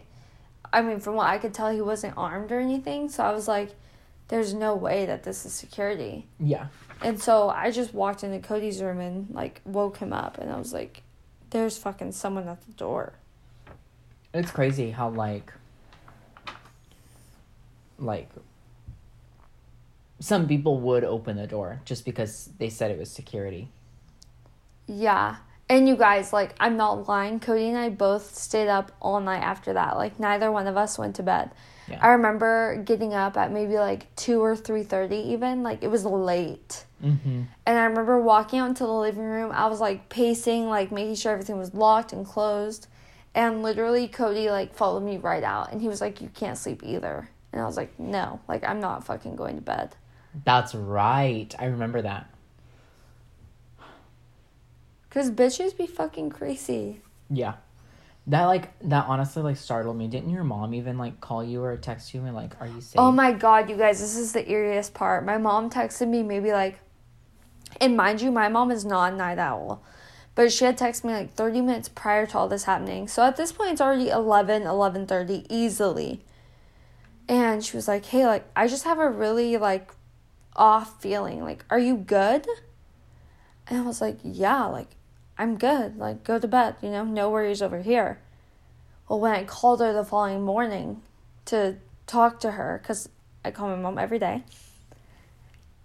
I 0.74 0.82
mean 0.82 0.98
from 0.98 1.14
what 1.14 1.28
I 1.28 1.38
could 1.38 1.54
tell 1.54 1.70
he 1.70 1.80
wasn't 1.80 2.14
armed 2.16 2.50
or 2.50 2.58
anything. 2.58 3.08
So 3.08 3.22
I 3.22 3.32
was 3.32 3.46
like 3.46 3.74
there's 4.28 4.52
no 4.52 4.74
way 4.74 5.06
that 5.06 5.22
this 5.22 5.46
is 5.46 5.52
security. 5.52 6.26
yeah 6.40 6.66
And 7.02 7.22
so 7.22 7.48
I 7.48 7.70
just 7.70 7.94
walked 7.94 8.24
into 8.24 8.40
Cody's 8.40 8.82
room 8.82 9.00
and 9.00 9.30
like 9.30 9.60
woke 9.64 9.98
him 9.98 10.12
up 10.12 10.38
and 10.38 10.50
I 10.50 10.58
was 10.58 10.72
like 10.72 11.02
there's 11.50 11.78
fucking 11.78 12.12
someone 12.12 12.48
at 12.48 12.60
the 12.66 12.72
door. 12.72 13.12
It's 14.32 14.50
crazy 14.50 14.90
how 14.90 15.10
like 15.10 15.52
like 17.98 18.28
some 20.18 20.48
people 20.48 20.80
would 20.80 21.04
open 21.04 21.36
the 21.36 21.46
door 21.46 21.80
just 21.84 22.04
because 22.04 22.50
they 22.58 22.68
said 22.68 22.90
it 22.90 22.98
was 22.98 23.10
security. 23.10 23.68
Yeah. 24.86 25.36
And 25.68 25.88
you 25.88 25.96
guys, 25.96 26.32
like, 26.32 26.54
I'm 26.60 26.76
not 26.76 27.08
lying. 27.08 27.40
Cody 27.40 27.68
and 27.68 27.78
I 27.78 27.88
both 27.88 28.34
stayed 28.36 28.68
up 28.68 28.92
all 29.00 29.20
night 29.20 29.40
after 29.40 29.72
that. 29.72 29.96
Like, 29.96 30.20
neither 30.20 30.52
one 30.52 30.66
of 30.66 30.76
us 30.76 30.98
went 30.98 31.16
to 31.16 31.22
bed. 31.22 31.50
Yeah. 31.88 31.98
I 32.00 32.08
remember 32.08 32.82
getting 32.84 33.14
up 33.14 33.36
at 33.36 33.52
maybe 33.52 33.76
like 33.76 34.14
two 34.16 34.40
or 34.42 34.56
three 34.56 34.82
thirty, 34.84 35.16
even 35.16 35.62
like 35.62 35.82
it 35.82 35.88
was 35.88 36.04
late. 36.04 36.84
Mm-hmm. 37.02 37.42
And 37.66 37.78
I 37.78 37.84
remember 37.84 38.18
walking 38.20 38.60
out 38.60 38.70
into 38.70 38.84
the 38.84 38.92
living 38.92 39.24
room. 39.24 39.52
I 39.52 39.66
was 39.66 39.80
like 39.80 40.08
pacing, 40.08 40.68
like 40.68 40.90
making 40.90 41.16
sure 41.16 41.32
everything 41.32 41.58
was 41.58 41.74
locked 41.74 42.12
and 42.12 42.24
closed. 42.24 42.86
And 43.34 43.62
literally, 43.62 44.08
Cody 44.08 44.48
like 44.48 44.74
followed 44.74 45.02
me 45.02 45.18
right 45.18 45.42
out, 45.42 45.72
and 45.72 45.82
he 45.82 45.88
was 45.88 46.00
like, 46.00 46.20
"You 46.20 46.28
can't 46.28 46.56
sleep 46.56 46.82
either." 46.82 47.28
And 47.52 47.60
I 47.60 47.66
was 47.66 47.76
like, 47.76 47.98
"No, 47.98 48.40
like 48.48 48.64
I'm 48.64 48.80
not 48.80 49.04
fucking 49.04 49.36
going 49.36 49.56
to 49.56 49.62
bed." 49.62 49.96
That's 50.44 50.74
right. 50.74 51.54
I 51.58 51.66
remember 51.66 52.00
that. 52.02 52.30
Cause 55.14 55.30
bitches 55.30 55.76
be 55.76 55.86
fucking 55.86 56.30
crazy. 56.30 57.00
Yeah. 57.30 57.54
That 58.26 58.46
like 58.46 58.76
that 58.88 59.04
honestly 59.06 59.44
like 59.44 59.56
startled 59.56 59.96
me. 59.96 60.08
Didn't 60.08 60.30
your 60.30 60.42
mom 60.42 60.74
even 60.74 60.98
like 60.98 61.20
call 61.20 61.44
you 61.44 61.62
or 61.62 61.76
text 61.76 62.12
you 62.12 62.24
and 62.24 62.34
like, 62.34 62.60
are 62.60 62.66
you 62.66 62.80
safe? 62.80 62.98
Oh 62.98 63.12
my 63.12 63.30
god, 63.30 63.70
you 63.70 63.76
guys, 63.76 64.00
this 64.00 64.16
is 64.16 64.32
the 64.32 64.42
eeriest 64.42 64.92
part. 64.92 65.24
My 65.24 65.38
mom 65.38 65.70
texted 65.70 66.08
me 66.08 66.24
maybe 66.24 66.50
like 66.50 66.80
and 67.80 67.96
mind 67.96 68.22
you, 68.22 68.32
my 68.32 68.48
mom 68.48 68.72
is 68.72 68.84
not 68.84 69.12
a 69.12 69.16
night 69.16 69.38
owl. 69.38 69.84
But 70.34 70.50
she 70.50 70.64
had 70.64 70.76
texted 70.76 71.04
me 71.04 71.12
like 71.12 71.34
30 71.34 71.60
minutes 71.60 71.88
prior 71.88 72.26
to 72.26 72.38
all 72.38 72.48
this 72.48 72.64
happening. 72.64 73.06
So 73.06 73.22
at 73.22 73.36
this 73.36 73.52
point 73.52 73.70
it's 73.70 73.80
already 73.80 74.08
11, 74.08 74.62
11:30 74.62 75.46
easily. 75.48 76.24
And 77.28 77.64
she 77.64 77.76
was 77.76 77.86
like, 77.86 78.06
"Hey, 78.06 78.26
like 78.26 78.50
I 78.56 78.66
just 78.66 78.82
have 78.82 78.98
a 78.98 79.08
really 79.08 79.58
like 79.58 79.92
off 80.56 81.00
feeling. 81.00 81.44
Like, 81.44 81.64
are 81.70 81.78
you 81.78 81.98
good?" 81.98 82.48
And 83.68 83.78
I 83.78 83.82
was 83.82 84.00
like, 84.00 84.18
"Yeah, 84.24 84.64
like 84.64 84.96
I'm 85.38 85.56
good. 85.56 85.96
Like 85.96 86.24
go 86.24 86.38
to 86.38 86.48
bed, 86.48 86.76
you 86.82 86.90
know? 86.90 87.04
No 87.04 87.30
worries 87.30 87.62
over 87.62 87.80
here." 87.80 88.20
Well, 89.08 89.20
when 89.20 89.32
I 89.32 89.44
called 89.44 89.80
her 89.80 89.92
the 89.92 90.04
following 90.04 90.42
morning 90.42 91.02
to 91.46 91.76
talk 92.06 92.40
to 92.40 92.52
her 92.52 92.80
cuz 92.84 93.08
I 93.44 93.50
call 93.50 93.68
my 93.68 93.76
mom 93.76 93.98
every 93.98 94.18
day. 94.18 94.44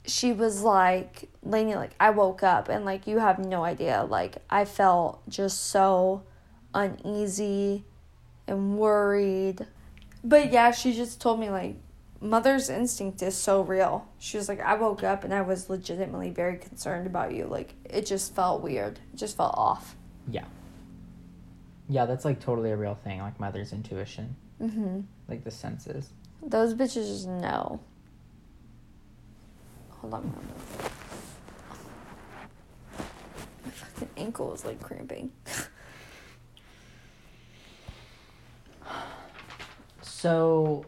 She 0.06 0.32
was 0.32 0.62
like, 0.62 1.30
Lainey, 1.44 1.76
like, 1.76 1.92
I 2.00 2.10
woke 2.12 2.42
up 2.42 2.70
and, 2.70 2.86
like, 2.86 3.06
you 3.06 3.20
have 3.20 3.38
no 3.38 3.64
idea. 3.64 4.06
Like, 4.10 4.38
I 4.50 4.64
felt 4.66 5.28
just 5.28 5.68
so 5.68 6.24
uneasy 6.74 7.84
and 8.48 8.78
worried. 8.78 9.68
But 10.24 10.52
yeah, 10.52 10.72
she 10.72 10.94
just 10.94 11.20
told 11.20 11.40
me, 11.40 11.50
like, 11.50 11.76
mother's 12.22 12.70
instinct 12.70 13.22
is 13.22 13.36
so 13.36 13.62
real. 13.62 14.08
She 14.20 14.38
was 14.38 14.48
like, 14.50 14.60
I 14.60 14.74
woke 14.76 15.04
up 15.04 15.24
and 15.24 15.34
I 15.34 15.42
was 15.42 15.70
legitimately 15.70 16.30
very 16.32 16.58
concerned 16.58 17.08
about 17.08 17.34
you. 17.34 17.46
Like, 17.46 17.74
it 17.86 18.06
just 18.06 18.36
felt 18.36 18.62
weird. 18.62 19.00
It 19.14 19.18
just 19.18 19.38
felt 19.38 19.56
off. 19.58 19.96
Yeah. 20.30 20.46
Yeah, 21.88 22.06
that's 22.06 22.26
like 22.26 22.40
totally 22.40 22.72
a 22.72 22.78
real 22.78 22.96
thing, 23.04 23.20
like 23.20 23.40
mother's 23.40 23.74
intuition, 23.74 24.36
Mm-hmm. 24.62 25.00
like 25.28 25.44
the 25.44 25.52
senses. 25.52 26.10
Those 26.44 26.74
bitches 26.74 27.08
just 27.08 27.28
know. 27.28 27.80
Hold 30.02 30.14
on. 30.14 30.34
My 33.66 33.72
fucking 33.72 34.10
ankle 34.18 34.54
is 34.54 34.64
like 34.66 34.80
cramping. 34.82 35.32
So, 40.02 40.86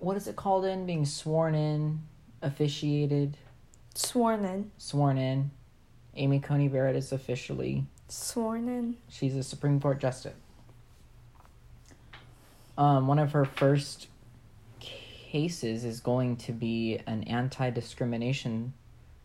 what 0.00 0.16
is 0.16 0.26
it 0.26 0.36
called 0.36 0.64
in? 0.64 0.86
Being 0.86 1.04
sworn 1.06 1.54
in, 1.54 2.00
officiated, 2.42 3.36
Sworn 3.94 4.44
in. 4.44 4.70
sworn 4.78 5.18
in. 5.18 5.50
Amy 6.16 6.40
Coney 6.40 6.68
Barrett 6.68 6.96
is 6.96 7.12
officially 7.12 7.84
Sworn 8.08 8.68
in. 8.68 8.96
She's 9.08 9.36
a 9.36 9.42
Supreme 9.42 9.80
Court 9.80 10.00
justice. 10.00 10.34
Um, 12.76 13.06
one 13.06 13.18
of 13.18 13.32
her 13.32 13.44
first 13.44 14.08
cases 14.80 15.84
is 15.84 16.00
going 16.00 16.36
to 16.38 16.52
be 16.52 16.98
an 17.06 17.24
anti-discrimination 17.24 18.72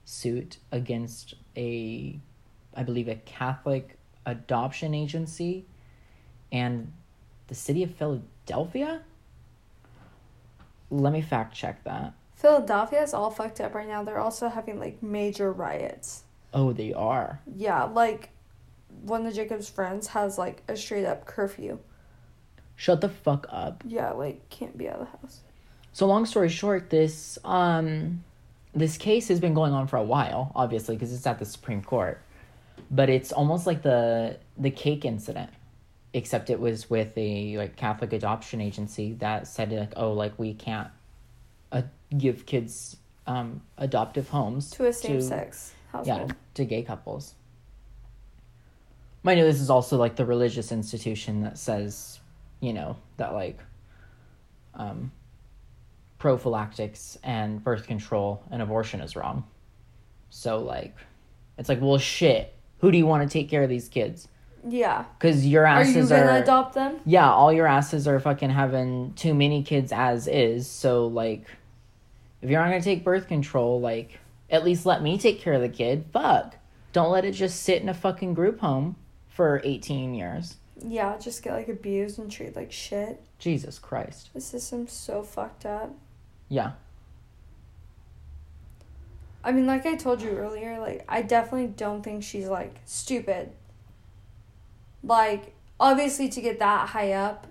suit 0.04 0.58
against 0.72 1.34
a, 1.58 2.20
I 2.76 2.84
believe, 2.84 3.08
a 3.08 3.16
Catholic 3.16 3.98
adoption 4.26 4.94
agency, 4.94 5.66
and 6.52 6.92
the 7.48 7.56
city 7.56 7.82
of 7.84 7.92
Philadelphia. 7.96 9.02
Let 10.90 11.14
me 11.14 11.22
fact 11.22 11.56
check 11.56 11.84
that. 11.84 12.14
Philadelphia 12.36 13.02
is 13.02 13.14
all 13.14 13.32
fucked 13.32 13.62
up 13.62 13.74
right 13.74 13.88
now. 13.88 14.04
They're 14.04 14.20
also 14.20 14.50
having 14.50 14.80
like 14.80 15.02
major 15.02 15.52
riots. 15.52 16.24
Oh, 16.54 16.74
they 16.74 16.94
are. 16.94 17.42
Yeah, 17.56 17.84
like 17.84 18.30
one 19.04 19.26
of 19.26 19.34
Jacob's 19.34 19.70
friends 19.70 20.08
has 20.08 20.38
like 20.38 20.64
a 20.68 20.76
straight 20.76 21.06
up 21.06 21.26
curfew. 21.26 21.80
Shut 22.76 23.02
the 23.02 23.10
fuck 23.10 23.48
up. 23.50 23.84
Yeah, 23.88 24.12
like 24.12 24.50
can't 24.50 24.78
be 24.78 24.90
out 24.90 25.00
of 25.00 25.08
the 25.08 25.18
house. 25.18 25.42
So 25.94 26.06
long 26.08 26.26
story 26.26 26.50
short, 26.50 26.90
this 26.90 27.38
um 27.46 28.24
this 28.74 28.98
case 28.98 29.30
has 29.30 29.40
been 29.40 29.54
going 29.54 29.72
on 29.72 29.88
for 29.88 29.96
a 29.96 30.04
while, 30.04 30.52
obviously, 30.54 30.96
because 30.96 31.14
it's 31.14 31.26
at 31.26 31.40
the 31.40 31.46
Supreme 31.46 31.82
Court. 31.82 32.22
But 32.92 33.10
it's 33.10 33.32
almost 33.32 33.66
like 33.66 33.82
the 33.82 34.38
the 34.58 34.72
cake 34.72 35.06
incident, 35.06 35.50
except 36.16 36.50
it 36.50 36.60
was 36.60 36.90
with 36.90 37.12
a 37.18 37.58
like 37.58 37.76
Catholic 37.76 38.14
adoption 38.14 38.62
agency 38.62 39.14
that 39.20 39.48
said 39.48 39.72
like, 39.72 39.92
oh, 39.98 40.14
like 40.14 40.40
we 40.40 40.54
can't 40.54 40.88
uh, 41.72 41.82
give 42.18 42.46
kids 42.46 42.98
um 43.28 43.62
adoptive 43.78 44.30
homes 44.30 44.70
To 44.70 44.86
a 44.86 44.94
same 44.94 45.20
sex 45.20 45.74
yeah 46.04 46.28
to 46.54 46.64
gay 46.64 46.84
couples. 46.84 47.36
Mind 49.24 49.40
you, 49.40 49.46
this 49.46 49.60
is 49.60 49.70
also 49.70 49.98
like 49.98 50.16
the 50.16 50.26
religious 50.26 50.72
institution 50.72 51.42
that 51.42 51.58
says, 51.58 52.20
you 52.62 52.72
know, 52.72 52.96
that 53.18 53.34
like 53.34 53.60
um, 54.76 55.12
prophylactics 56.20 57.18
and 57.24 57.62
birth 57.64 57.88
control 57.88 58.44
and 58.52 58.62
abortion 58.62 59.02
is 59.02 59.16
wrong. 59.16 59.44
So 60.30 60.60
like, 60.60 60.96
it's 61.58 61.68
like, 61.68 61.82
well, 61.82 61.98
shit. 61.98 62.54
Who 62.80 62.92
do 62.92 63.00
you 63.00 63.08
want 63.08 63.28
to 63.28 63.34
take 63.34 63.50
care 63.50 63.64
of 63.64 63.70
these 63.70 63.90
kids? 63.90 64.28
Yeah. 64.68 65.06
Because 65.20 65.46
your 65.46 65.66
asses 65.66 65.96
Are 65.96 66.00
you 66.18 66.24
gonna 66.24 66.38
are 66.40 66.44
adopt 66.44 66.74
them? 66.74 67.00
yeah, 67.06 67.32
all 67.32 67.54
your 67.54 67.68
asses 67.68 68.08
are 68.08 68.20
fucking 68.20 68.50
having 68.50 69.14
too 69.14 69.34
many 69.34 69.64
kids 69.64 69.92
as 69.92 70.28
is. 70.28 70.68
So 70.68 71.08
like, 71.08 71.46
if 72.42 72.50
you're 72.50 72.60
not 72.60 72.70
gonna 72.70 72.82
take 72.82 73.04
birth 73.04 73.28
control, 73.28 73.80
like, 73.80 74.20
at 74.50 74.64
least 74.64 74.86
let 74.86 75.02
me 75.02 75.18
take 75.18 75.40
care 75.40 75.54
of 75.54 75.62
the 75.62 75.70
kid. 75.70 76.06
Fuck, 76.12 76.56
don't 76.94 77.12
let 77.12 77.26
it 77.26 77.34
just 77.34 77.64
sit 77.64 77.82
in 77.82 77.90
a 77.90 77.94
fucking 77.94 78.34
group 78.34 78.60
home 78.60 78.96
for 79.30 79.62
18 79.64 80.14
years. 80.14 80.56
Yeah, 80.84 81.18
just 81.18 81.44
get 81.44 81.54
like 81.54 81.68
abused 81.70 82.20
and 82.20 82.32
treated 82.32 82.56
like 82.56 82.72
shit. 82.72 83.22
Jesus 83.40 83.80
Christ. 83.80 84.30
The 84.34 84.42
system's 84.42 84.92
so 84.92 85.24
fucked 85.24 85.66
up. 85.66 85.94
Yeah. 86.50 86.72
I 89.44 89.52
mean, 89.52 89.68
like 89.68 89.86
I 89.86 89.96
told 89.96 90.22
you 90.22 90.30
earlier, 90.32 90.80
like 90.80 91.06
I 91.08 91.22
definitely 91.22 91.68
don't 91.68 92.02
think 92.04 92.24
she's 92.24 92.48
like 92.48 92.76
stupid. 92.86 93.52
Like 95.06 95.54
obviously 95.80 96.30
to 96.30 96.42
get 96.42 96.60
that 96.60 96.90
high 96.90 97.14
up, 97.14 97.48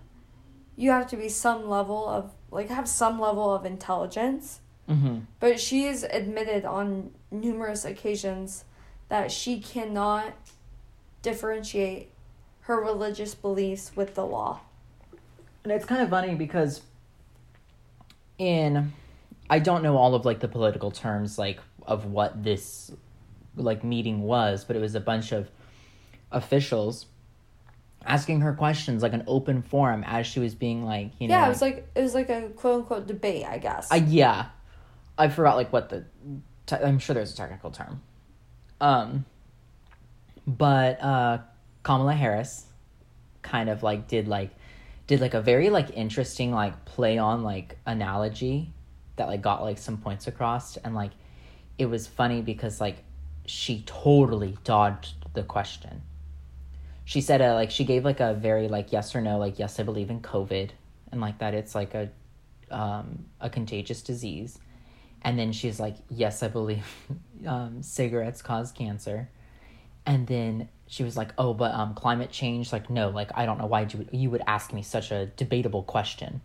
you 0.77 0.91
have 0.91 1.07
to 1.09 1.17
be 1.17 1.29
some 1.29 1.69
level 1.69 2.09
of 2.09 2.33
like 2.51 2.69
have 2.69 2.89
some 2.89 3.21
level 3.21 3.55
of 3.55 3.65
intelligence. 3.65 4.61
Mm-hmm. 4.89 5.21
But 5.41 5.59
she 5.61 5.85
has 5.85 6.03
admitted 6.05 6.65
on 6.65 7.13
numerous 7.31 7.85
occasions 7.85 8.65
that 9.09 9.31
she 9.31 9.61
cannot 9.61 10.35
differentiate 11.23 12.11
her 12.61 12.81
religious 12.81 13.35
beliefs 13.35 13.93
with 13.97 14.15
the 14.15 14.27
law. 14.27 14.61
And 15.63 15.73
it's 15.73 15.85
kind 15.85 16.03
of 16.03 16.11
funny 16.11 16.35
because 16.35 16.83
in 18.39 18.93
I 19.49 19.59
don't 19.59 19.83
know 19.83 19.97
all 19.97 20.15
of 20.15 20.25
like 20.25 20.41
the 20.41 20.49
political 20.49 20.91
terms 20.91 21.39
like 21.39 21.61
of 21.87 22.07
what 22.07 22.43
this 22.43 22.91
like 23.57 23.85
meeting 23.85 24.23
was, 24.23 24.65
but 24.65 24.77
it 24.77 24.81
was 24.81 24.95
a 24.95 25.01
bunch 25.01 25.33
of 25.33 25.51
officials 26.33 27.07
asking 28.07 28.41
her 28.43 28.53
questions 28.53 29.03
like 29.03 29.13
an 29.13 29.25
open 29.27 29.63
forum 29.63 30.05
as 30.07 30.27
she 30.27 30.41
was 30.41 30.55
being 30.55 30.85
like, 30.85 31.13
you 31.19 31.29
know 31.29 31.35
Yeah, 31.35 31.47
it 31.47 31.49
was 31.49 31.63
like 31.63 31.89
it 31.95 32.03
was 32.03 32.15
like 32.15 32.29
a 32.31 32.49
quote 32.51 32.81
unquote 32.81 33.07
debate, 33.07 33.47
I 33.47 33.59
guess. 33.59 33.89
I 33.91 33.97
yeah. 33.97 34.47
I 35.17 35.29
forgot 35.29 35.57
like 35.57 35.73
what 35.73 35.89
the 35.89 36.05
te- 36.67 36.77
I'm 36.77 36.99
sure 36.99 37.15
there's 37.15 37.33
a 37.33 37.37
technical 37.37 37.71
term. 37.71 38.03
Um 38.81 39.25
but 40.47 41.03
uh 41.03 41.39
Kamala 41.83 42.15
Harris 42.15 42.67
kind 43.43 43.69
of 43.69 43.83
like 43.83 44.09
did 44.09 44.29
like 44.29 44.51
did 45.07 45.21
like 45.21 45.35
a 45.35 45.41
very 45.41 45.71
like 45.71 45.91
interesting 45.97 46.53
like 46.53 46.85
play 46.85 47.19
on 47.19 47.43
like 47.43 47.79
analogy 47.87 48.73
that 49.17 49.29
like 49.29 49.43
got 49.43 49.63
like 49.63 49.79
some 49.79 49.99
points 49.99 50.27
across 50.27 50.77
and 50.79 50.95
like 50.95 51.13
it 51.79 51.87
was 51.87 52.07
funny 52.07 52.41
because 52.41 52.81
like 52.81 53.05
she 53.47 53.83
totally 53.87 54.57
dodged 54.65 55.15
the 55.35 55.43
question. 55.43 56.03
She 57.05 57.21
said 57.21 57.43
uh, 57.43 57.55
like 57.55 57.71
she 57.71 57.85
gave 57.85 58.05
like 58.05 58.21
a 58.21 58.35
very 58.35 58.69
like 58.69 58.93
yes 58.93 59.15
or 59.15 59.21
no 59.21 59.39
like 59.39 59.59
yes 59.59 59.79
I 59.79 59.83
believe 59.83 60.11
in 60.11 60.21
COVID 60.21 60.71
and 61.13 61.21
like 61.21 61.39
that 61.39 61.55
it's 61.55 61.75
like 61.75 61.95
a 61.95 62.11
um 62.71 63.27
a 63.41 63.51
contagious 63.51 64.03
disease. 64.03 64.59
And 65.23 65.39
then 65.39 65.53
she's 65.53 65.79
like 65.79 65.97
yes 66.09 66.43
I 66.43 66.49
believe 66.49 66.87
um 67.47 67.83
cigarettes 67.83 68.43
cause 68.43 68.73
cancer. 68.73 69.29
And 70.07 70.27
then 70.27 70.69
she 70.87 71.03
was 71.03 71.17
like, 71.17 71.33
"Oh, 71.39 71.55
but 71.55 71.73
um, 71.73 71.95
climate 71.95 72.31
change, 72.31 72.71
like, 72.71 72.91
no, 72.91 73.09
like, 73.09 73.31
I 73.35 73.47
don't 73.47 73.57
know 73.57 73.65
why 73.65 73.81
you 73.91 73.99
would, 73.99 74.09
you 74.13 74.29
would 74.29 74.43
ask 74.47 74.71
me 74.71 74.83
such 74.83 75.11
a 75.11 75.27
debatable 75.27 75.83
question." 75.83 76.43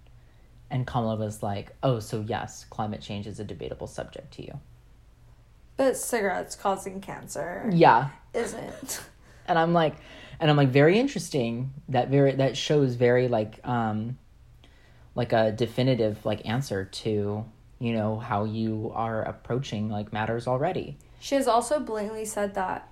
And 0.71 0.87
Kamala 0.87 1.17
was 1.17 1.43
like, 1.43 1.75
"Oh, 1.83 1.99
so 1.99 2.21
yes, 2.25 2.65
climate 2.69 3.01
change 3.01 3.27
is 3.27 3.41
a 3.41 3.43
debatable 3.43 3.87
subject 3.87 4.31
to 4.35 4.45
you." 4.45 4.59
but 5.75 5.95
cigarettes 5.95 6.55
causing 6.55 6.99
cancer 6.99 7.69
Yeah, 7.73 8.09
isn't. 8.33 9.01
and 9.47 9.57
I'm 9.57 9.73
like, 9.73 9.95
and 10.39 10.49
I'm 10.49 10.57
like, 10.57 10.69
very 10.69 10.97
interesting. 10.97 11.73
That 11.89 12.09
very 12.09 12.33
that 12.33 12.55
shows 12.55 12.95
very 12.95 13.27
like 13.27 13.59
um, 13.67 14.17
like 15.15 15.33
a 15.33 15.51
definitive 15.51 16.25
like 16.25 16.47
answer 16.47 16.85
to 16.85 17.45
you 17.79 17.93
know 17.93 18.19
how 18.19 18.45
you 18.45 18.91
are 18.95 19.23
approaching 19.23 19.89
like 19.89 20.13
matters 20.13 20.47
already. 20.47 20.97
She 21.19 21.35
has 21.35 21.47
also 21.47 21.79
blatantly 21.79 22.25
said 22.25 22.53
that 22.55 22.89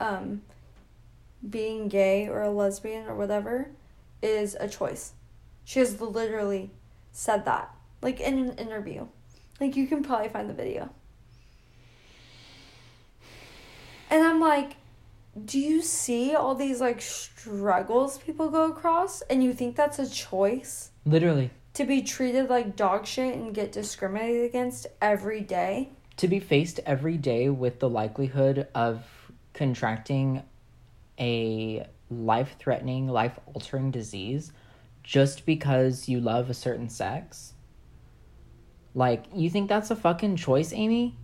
um, 0.00 0.42
being 1.48 1.88
gay 1.88 2.28
or 2.28 2.42
a 2.42 2.50
lesbian 2.50 3.06
or 3.06 3.14
whatever 3.14 3.68
is 4.22 4.56
a 4.58 4.68
choice. 4.68 5.12
She 5.64 5.78
has 5.80 6.00
literally 6.00 6.70
said 7.12 7.44
that, 7.44 7.74
like 8.00 8.20
in 8.20 8.38
an 8.38 8.58
interview. 8.58 9.06
Like 9.60 9.76
you 9.76 9.86
can 9.86 10.02
probably 10.02 10.28
find 10.28 10.48
the 10.48 10.54
video. 10.54 10.90
And 14.10 14.24
I'm 14.24 14.40
like, 14.40 14.76
do 15.44 15.58
you 15.58 15.80
see 15.82 16.34
all 16.34 16.54
these 16.54 16.80
like 16.80 17.00
struggles 17.00 18.18
people 18.18 18.50
go 18.50 18.70
across 18.70 19.22
and 19.22 19.42
you 19.42 19.52
think 19.54 19.76
that's 19.76 19.98
a 19.98 20.08
choice? 20.08 20.90
Literally, 21.04 21.50
To 21.74 21.84
be 21.84 22.02
treated 22.02 22.50
like 22.50 22.76
dog 22.76 23.06
shit 23.06 23.34
and 23.34 23.54
get 23.54 23.72
discriminated 23.72 24.44
against 24.44 24.86
every 25.00 25.40
day? 25.40 25.90
to 26.18 26.28
be 26.28 26.38
faced 26.38 26.78
every 26.84 27.16
day 27.16 27.48
with 27.48 27.80
the 27.80 27.88
likelihood 27.88 28.68
of 28.74 29.02
contracting 29.54 30.42
a 31.18 31.86
life 32.10 32.54
threatening, 32.58 33.08
life 33.08 33.38
altering 33.54 33.90
disease 33.90 34.52
just 35.02 35.46
because 35.46 36.08
you 36.10 36.20
love 36.20 36.50
a 36.50 36.54
certain 36.54 36.88
sex? 36.90 37.54
Like, 38.94 39.24
you 39.34 39.48
think 39.48 39.70
that's 39.70 39.90
a 39.90 39.96
fucking 39.96 40.36
choice, 40.36 40.72
Amy? 40.74 41.16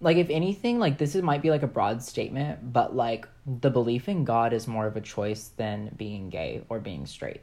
Like, 0.00 0.16
if 0.16 0.30
anything, 0.30 0.78
like, 0.78 0.96
this 0.96 1.14
is, 1.14 1.22
might 1.22 1.42
be 1.42 1.50
like 1.50 1.62
a 1.62 1.66
broad 1.66 2.02
statement, 2.02 2.72
but 2.72 2.96
like, 2.96 3.28
the 3.46 3.70
belief 3.70 4.08
in 4.08 4.24
God 4.24 4.52
is 4.52 4.66
more 4.66 4.86
of 4.86 4.96
a 4.96 5.00
choice 5.00 5.50
than 5.56 5.90
being 5.96 6.30
gay 6.30 6.62
or 6.68 6.80
being 6.80 7.04
straight. 7.04 7.42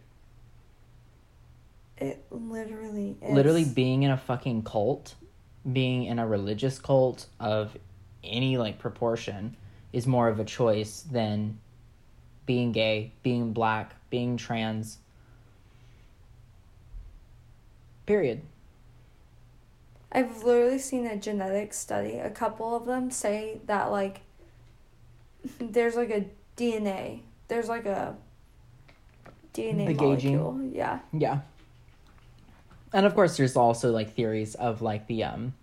It 1.98 2.24
literally 2.32 3.16
is. 3.22 3.34
literally 3.34 3.66
being 3.66 4.04
in 4.04 4.12
a 4.12 4.18
fucking 4.18 4.64
cult, 4.64 5.16
being 5.72 6.06
in 6.06 6.20
a 6.20 6.28
religious 6.28 6.80
cult 6.80 7.28
of 7.40 7.76
any 8.24 8.58
like 8.58 8.80
proportion 8.80 9.56
is 9.94 10.06
more 10.06 10.28
of 10.28 10.40
a 10.40 10.46
choice 10.46 11.06
than 11.12 11.60
being 12.46 12.72
gay, 12.72 13.12
being 13.24 13.52
black, 13.52 13.96
being 14.10 14.38
trans. 14.38 15.00
Period. 18.06 18.42
I've 20.12 20.44
literally 20.44 20.80
seen 20.80 21.06
a 21.06 21.18
genetic 21.18 21.74
study. 21.74 22.18
A 22.18 22.30
couple 22.30 22.76
of 22.76 22.86
them 22.86 23.12
say 23.12 23.60
that 23.66 23.92
like 23.92 24.22
there's 25.60 25.96
like 25.96 26.10
a 26.10 26.26
DNA. 26.56 27.22
There's 27.48 27.70
like 27.70 27.86
a 27.86 28.16
DNA 29.54 29.88
The 29.88 29.94
molecule. 29.94 30.60
Yeah. 30.72 31.00
Yeah. 31.12 31.40
And 32.94 33.06
of 33.06 33.16
course 33.16 33.38
there's 33.38 33.56
also 33.56 33.92
like 33.92 34.14
theories 34.14 34.56
of 34.56 34.82
like 34.82 35.08
the 35.08 35.26
um 35.26 35.54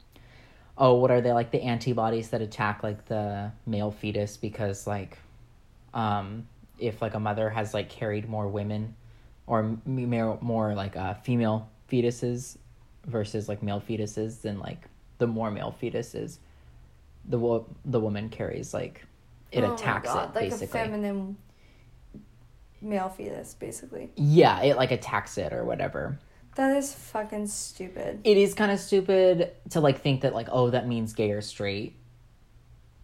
oh 0.77 0.95
what 0.95 1.11
are 1.11 1.21
they 1.21 1.33
like 1.33 1.51
the 1.51 1.63
antibodies 1.63 2.31
that 2.31 2.43
attack 2.43 2.83
like 2.83 3.07
the 3.07 3.51
male 3.67 3.91
fetus 3.91 4.37
because 4.37 4.87
like 4.87 5.19
um 5.95 6.47
if 6.79 7.01
like 7.01 7.15
a 7.15 7.21
mother 7.21 7.49
has 7.49 7.73
like 7.73 7.89
carried 7.89 8.29
more 8.29 8.49
women 8.49 8.95
or 9.47 9.61
m- 9.61 9.83
more, 9.87 10.39
more 10.41 10.75
like 10.75 10.97
uh 10.97 11.15
female 11.15 11.69
fetuses 11.91 12.57
versus 13.07 13.49
like 13.49 13.63
male 13.63 13.83
fetuses 13.87 14.43
then 14.43 14.59
like 14.59 14.89
the 15.19 15.27
more 15.27 15.51
male 15.51 15.75
fetuses 15.81 16.39
the 17.27 17.39
wo- 17.39 17.67
the 17.85 18.01
woman 18.01 18.29
carries 18.29 18.75
like 18.75 19.05
it 19.53 19.63
Oh 19.65 19.75
attacks 19.75 20.09
it 20.11 20.15
like 20.15 20.35
basically. 20.35 20.67
a 20.67 20.69
feminine 20.85 21.37
male 22.81 23.09
fetus, 23.09 23.55
basically. 23.55 24.11
yeah 24.17 24.63
it 24.63 24.77
like 24.77 24.91
attacks 24.91 25.39
it 25.39 25.53
or 25.53 25.65
whatever. 25.65 26.19
That 26.57 26.77
is 26.77 26.95
fucking 26.95 27.49
stupid. 27.49 28.21
it 28.25 28.37
is 28.37 28.55
kind 28.55 28.71
of 28.71 28.79
stupid 28.79 29.51
to 29.71 29.81
like 29.81 30.01
think 30.03 30.21
that 30.23 30.35
like 30.35 30.49
oh 30.53 30.71
that 30.71 30.87
means 30.87 31.13
gay 31.13 31.31
or 31.31 31.41
straight. 31.41 31.97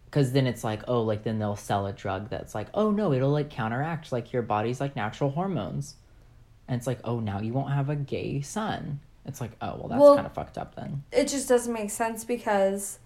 Because 0.05 0.33
then 0.33 0.45
it's 0.45 0.63
like 0.63 0.83
oh 0.87 1.01
like 1.03 1.23
then 1.23 1.39
they'll 1.39 1.55
sell 1.55 1.87
a 1.87 1.93
drug 1.93 2.29
that's 2.29 2.53
like 2.53 2.67
oh 2.73 2.91
no 2.91 3.11
it'll 3.13 3.31
like 3.31 3.49
counteract 3.49 4.11
like 4.11 4.33
your 4.33 4.41
body's 4.41 4.79
like 4.79 4.95
natural 4.95 5.31
hormones. 5.31 5.95
And 6.67 6.77
it's 6.77 6.87
like 6.87 6.99
oh 7.03 7.19
now 7.19 7.39
you 7.39 7.53
won't 7.53 7.71
have 7.73 7.89
a 7.89 7.95
gay 7.95 8.41
son 8.41 8.99
it's 9.25 9.39
like 9.41 9.51
oh 9.61 9.75
well 9.77 9.87
that's 9.87 9.99
Well- 10.01 10.15
kind 10.15 10.27
of 10.27 10.33
fucked 10.33 10.57
up 10.57 10.75
then 10.75 11.03
It 11.11 11.27
just 11.27 11.47
doesn't 11.49 11.71
make 11.73 11.89
sense 11.91 12.23
because 12.25 12.99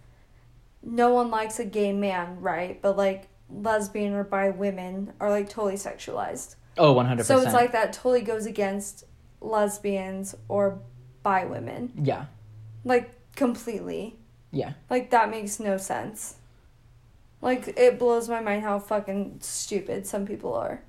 no 0.82 1.13
one 1.13 1.32
likes 1.32 1.60
a 1.60 1.65
gay 1.65 1.91
man, 1.93 2.39
right? 2.41 2.82
But 2.82 2.95
like 2.97 3.28
lesbian 3.49 4.13
or 4.13 4.23
bi 4.23 4.49
women 4.49 5.13
are 5.19 5.30
like 5.30 5.49
totally 5.49 5.75
sexualized. 5.75 6.56
oh 6.78 6.93
100% 6.95 7.23
So 7.25 7.39
it's 7.41 7.54
like 7.54 7.71
that 7.73 7.93
totally 7.93 8.21
goes 8.21 8.45
against 8.45 9.04
lesbians 9.41 10.36
or 10.47 10.80
bi 11.23 11.45
women. 11.45 11.91
yeah 12.04 12.25
Like 12.84 13.12
completely. 13.36 14.15
yeah 14.51 14.73
Like 14.89 15.10
that 15.12 15.30
makes 15.30 15.60
no 15.60 15.78
sense. 15.78 16.36
Like 17.41 17.67
it 17.78 17.99
blows 17.99 18.28
my 18.30 18.39
mind 18.41 18.63
how 18.63 18.80
fucking 18.80 19.38
stupid 19.41 20.08
some 20.08 20.25
people 20.25 20.54
are. 20.54 20.82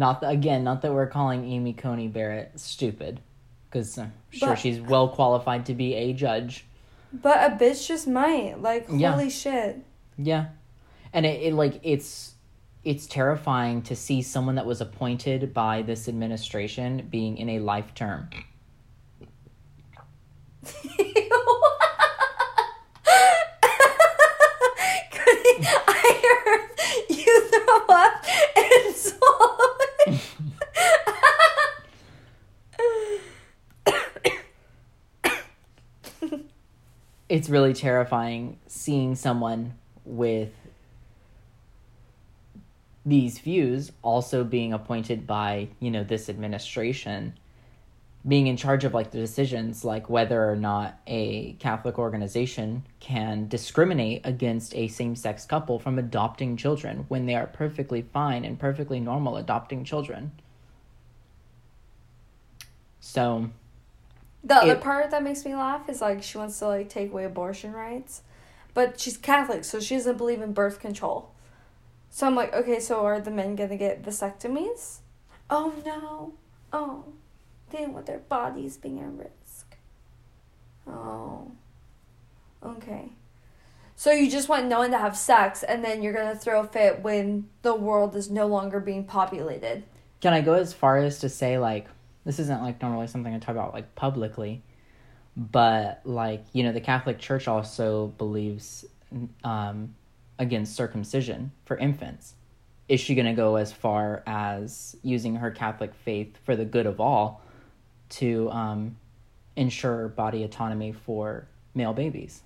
Not 0.00 0.20
that 0.22 0.30
again 0.32 0.64
not 0.64 0.80
that 0.82 0.92
we're 0.92 1.06
calling 1.06 1.44
amy 1.44 1.72
coney 1.72 2.08
barrett 2.08 2.50
stupid 2.58 3.20
because 3.68 3.96
i'm 3.98 4.06
uh, 4.06 4.10
sure 4.30 4.48
But- 4.48 4.58
she's 4.58 4.80
well 4.80 5.08
qualified 5.08 5.66
to 5.66 5.74
be 5.74 5.94
a 5.94 6.12
judge 6.12 6.64
But 7.12 7.38
a 7.52 7.54
bitch 7.56 7.86
just 7.86 8.06
might. 8.08 8.62
Like 8.62 8.86
Yeah. 8.88 9.10
holy 9.12 9.30
shit. 9.30 9.78
Yeah. 10.16 10.44
And 11.12 11.26
it, 11.26 11.42
it 11.42 11.54
like 11.54 11.80
it's 11.82 12.34
it's 12.84 13.06
terrifying 13.06 13.82
to 13.82 13.96
see 13.96 14.22
someone 14.22 14.54
that 14.54 14.64
was 14.64 14.80
appointed 14.80 15.52
by 15.52 15.82
this 15.82 16.08
administration 16.08 17.08
being 17.10 17.36
in 17.36 17.48
a 17.50 17.58
life 17.58 17.92
term. 17.94 18.30
it's 37.30 37.48
really 37.48 37.72
terrifying 37.72 38.58
seeing 38.66 39.14
someone 39.14 39.72
with 40.04 40.50
these 43.06 43.38
views 43.38 43.92
also 44.02 44.42
being 44.42 44.72
appointed 44.72 45.28
by, 45.28 45.68
you 45.78 45.92
know, 45.92 46.02
this 46.02 46.28
administration 46.28 47.32
being 48.26 48.48
in 48.48 48.56
charge 48.56 48.84
of 48.84 48.92
like 48.92 49.12
the 49.12 49.18
decisions 49.18 49.82
like 49.82 50.10
whether 50.10 50.50
or 50.50 50.56
not 50.56 51.00
a 51.06 51.52
Catholic 51.54 51.98
organization 51.98 52.84
can 52.98 53.46
discriminate 53.48 54.20
against 54.24 54.74
a 54.74 54.88
same-sex 54.88 55.46
couple 55.46 55.78
from 55.78 55.98
adopting 55.98 56.56
children 56.56 57.06
when 57.08 57.26
they 57.26 57.34
are 57.36 57.46
perfectly 57.46 58.02
fine 58.02 58.44
and 58.44 58.58
perfectly 58.58 58.98
normal 58.98 59.36
adopting 59.36 59.84
children. 59.84 60.32
So, 62.98 63.50
The 64.42 64.56
other 64.56 64.72
It- 64.72 64.80
part 64.80 65.10
that 65.10 65.22
makes 65.22 65.44
me 65.44 65.54
laugh 65.54 65.88
is 65.88 66.00
like 66.00 66.22
she 66.22 66.38
wants 66.38 66.58
to 66.60 66.68
like 66.68 66.88
take 66.88 67.10
away 67.10 67.24
abortion 67.24 67.72
rights, 67.72 68.22
but 68.74 68.98
she's 68.98 69.16
Catholic, 69.16 69.64
so 69.64 69.80
she 69.80 69.96
doesn't 69.96 70.16
believe 70.16 70.40
in 70.40 70.52
birth 70.52 70.80
control. 70.80 71.30
So 72.10 72.26
I'm 72.26 72.34
like, 72.34 72.52
okay, 72.54 72.80
so 72.80 73.04
are 73.04 73.20
the 73.20 73.30
men 73.30 73.54
gonna 73.54 73.76
get 73.76 74.02
vasectomies? 74.02 74.98
Oh 75.50 75.74
no! 75.84 76.32
Oh, 76.72 77.04
they 77.70 77.78
didn't 77.78 77.94
want 77.94 78.06
their 78.06 78.18
bodies 78.18 78.76
being 78.76 78.98
at 79.00 79.12
risk. 79.12 79.76
Oh, 80.86 81.50
okay. 82.64 83.10
So 83.96 84.10
you 84.12 84.30
just 84.30 84.48
want 84.48 84.66
no 84.66 84.78
one 84.78 84.90
to 84.92 84.98
have 84.98 85.16
sex, 85.16 85.62
and 85.62 85.84
then 85.84 86.02
you're 86.02 86.14
gonna 86.14 86.34
throw 86.34 86.60
a 86.60 86.66
fit 86.66 87.02
when 87.02 87.48
the 87.62 87.74
world 87.74 88.16
is 88.16 88.30
no 88.30 88.46
longer 88.46 88.80
being 88.80 89.04
populated. 89.04 89.84
can 90.20 90.32
I 90.32 90.40
go 90.40 90.54
as 90.54 90.72
far 90.72 90.96
as 90.98 91.18
to 91.20 91.28
say 91.28 91.58
like 91.58 91.86
this 92.24 92.38
isn't 92.38 92.62
like 92.62 92.82
normally 92.82 93.06
something 93.06 93.34
I 93.34 93.38
talk 93.38 93.54
about 93.54 93.72
like 93.72 93.94
publicly, 93.94 94.62
but 95.36 96.00
like 96.04 96.44
you 96.52 96.62
know 96.62 96.72
the 96.72 96.80
Catholic 96.80 97.18
Church 97.18 97.48
also 97.48 98.08
believes 98.18 98.84
um, 99.44 99.94
against 100.38 100.76
circumcision 100.76 101.52
for 101.64 101.76
infants. 101.76 102.34
Is 102.88 103.00
she 103.00 103.14
going 103.14 103.26
to 103.26 103.34
go 103.34 103.56
as 103.56 103.72
far 103.72 104.22
as 104.26 104.96
using 105.02 105.36
her 105.36 105.50
Catholic 105.50 105.94
faith 105.94 106.36
for 106.44 106.56
the 106.56 106.64
good 106.64 106.86
of 106.86 107.00
all 107.00 107.40
to 108.10 108.50
um, 108.50 108.96
ensure 109.54 110.08
body 110.08 110.42
autonomy 110.42 110.90
for 110.92 111.46
male 111.74 111.92
babies? 111.92 112.42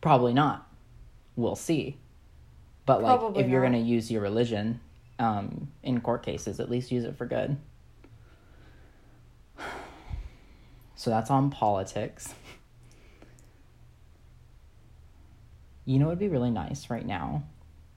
Probably 0.00 0.32
not. 0.32 0.66
We'll 1.36 1.56
see. 1.56 1.98
But 2.86 3.02
like, 3.02 3.18
Probably 3.18 3.42
if 3.42 3.50
you're 3.50 3.60
going 3.60 3.74
to 3.74 3.78
use 3.78 4.10
your 4.10 4.22
religion 4.22 4.80
um, 5.18 5.68
in 5.82 6.00
court 6.00 6.22
cases, 6.22 6.58
at 6.58 6.70
least 6.70 6.90
use 6.90 7.04
it 7.04 7.16
for 7.16 7.26
good. 7.26 7.58
So 11.00 11.08
that's 11.08 11.30
on 11.30 11.48
politics. 11.48 12.34
You 15.86 15.98
know, 15.98 16.08
it'd 16.08 16.18
be 16.18 16.28
really 16.28 16.50
nice 16.50 16.90
right 16.90 17.06
now 17.06 17.44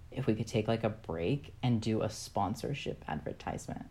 if 0.10 0.26
we 0.26 0.34
could 0.36 0.48
take 0.48 0.70
like 0.70 0.86
a 0.86 0.90
break 0.90 1.54
and 1.62 1.82
do 1.82 2.02
a 2.02 2.10
sponsorship 2.10 3.04
advertisement. 3.06 3.88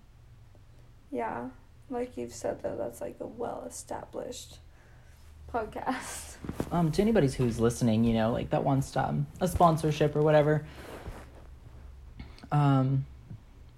Yeah, 1.10 1.50
like 1.90 2.16
you've 2.16 2.32
said 2.32 2.62
though, 2.62 2.74
that's 2.74 3.02
like 3.02 3.16
a 3.20 3.26
well 3.26 3.66
established 3.68 4.60
podcast. 5.52 6.36
Um, 6.70 6.90
to 6.92 7.02
anybody 7.02 7.28
who's 7.28 7.60
listening, 7.60 8.04
you 8.04 8.14
know, 8.14 8.32
like 8.32 8.48
that 8.48 8.64
wants 8.64 8.96
um, 8.96 9.26
a 9.42 9.46
sponsorship 9.46 10.16
or 10.16 10.22
whatever. 10.22 10.64
Um, 12.50 13.04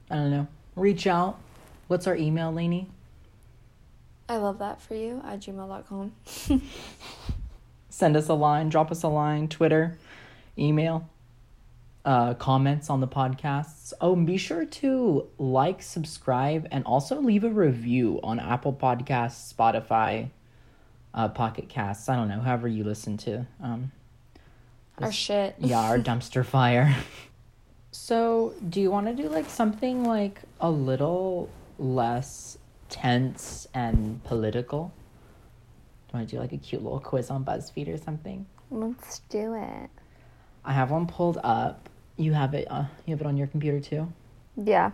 I 0.09 0.15
don't 0.15 0.31
know. 0.31 0.47
Reach 0.77 1.09
out. 1.09 1.41
What's 1.89 2.07
our 2.07 2.15
email, 2.15 2.53
Lainey? 2.53 2.89
I 4.29 4.37
love 4.37 4.59
that 4.59 4.81
for 4.81 4.95
you 4.95 5.23
at 5.25 5.41
gmail.com. 5.41 6.13
Send 7.91 8.17
us 8.17 8.29
a 8.29 8.35
line. 8.35 8.69
Drop 8.71 8.91
us 8.91 9.03
a 9.03 9.09
line. 9.09 9.49
Twitter, 9.49 9.99
email. 10.59 11.09
Uh, 12.05 12.35
comments 12.35 12.91
on 12.91 13.01
the 13.01 13.09
podcasts. 13.09 13.93
Oh, 14.01 14.15
and 14.15 14.27
be 14.27 14.37
sure 14.37 14.67
to 14.67 15.27
like, 15.39 15.83
subscribe, 15.83 16.69
and 16.71 16.85
also 16.85 17.19
leave 17.21 17.45
a 17.45 17.49
review 17.49 18.21
on 18.23 18.39
Apple 18.39 18.75
Podcasts, 18.75 19.55
Spotify, 19.55 20.29
uh, 21.15 21.29
Pocket 21.29 21.71
Casts. 21.71 22.09
I 22.11 22.17
don't 22.17 22.29
know, 22.29 22.41
however 22.41 22.69
you 22.69 22.85
listen 22.85 23.17
to 23.19 23.47
um, 23.63 23.91
Our 24.99 25.11
shit. 25.13 25.55
yeah, 25.61 25.81
our 25.81 25.99
dumpster 25.99 26.45
fire. 26.45 26.95
So, 27.97 28.55
do 28.69 28.81
you 28.81 28.91
want 28.91 29.07
to 29.07 29.15
do 29.15 29.29
like 29.29 29.49
something 29.49 30.05
like 30.05 30.41
a 30.61 30.69
little 30.69 31.49
less 31.79 32.59
tense 32.89 33.67
and 33.75 34.23
political? 34.25 34.93
Do 36.09 36.13
you 36.13 36.19
want 36.19 36.29
to 36.29 36.37
do 36.37 36.41
like 36.41 36.53
a 36.53 36.59
cute 36.59 36.83
little 36.83 37.01
quiz 37.01 37.31
on 37.31 37.45
BuzzFeed 37.45 37.93
or 37.93 37.99
something? 37.99 38.47
Let's 38.71 39.21
do 39.29 39.55
it. 39.55 39.91
I 40.65 40.73
have 40.73 40.91
one 40.91 41.07
pulled 41.07 41.39
up. 41.43 41.89
You 42.17 42.33
have 42.33 42.55
it. 42.55 42.67
Uh, 42.71 42.85
you 43.07 43.13
have 43.13 43.21
it 43.21 43.27
on 43.27 43.37
your 43.37 43.47
computer 43.47 43.81
too. 43.81 44.13
Yeah. 44.57 44.93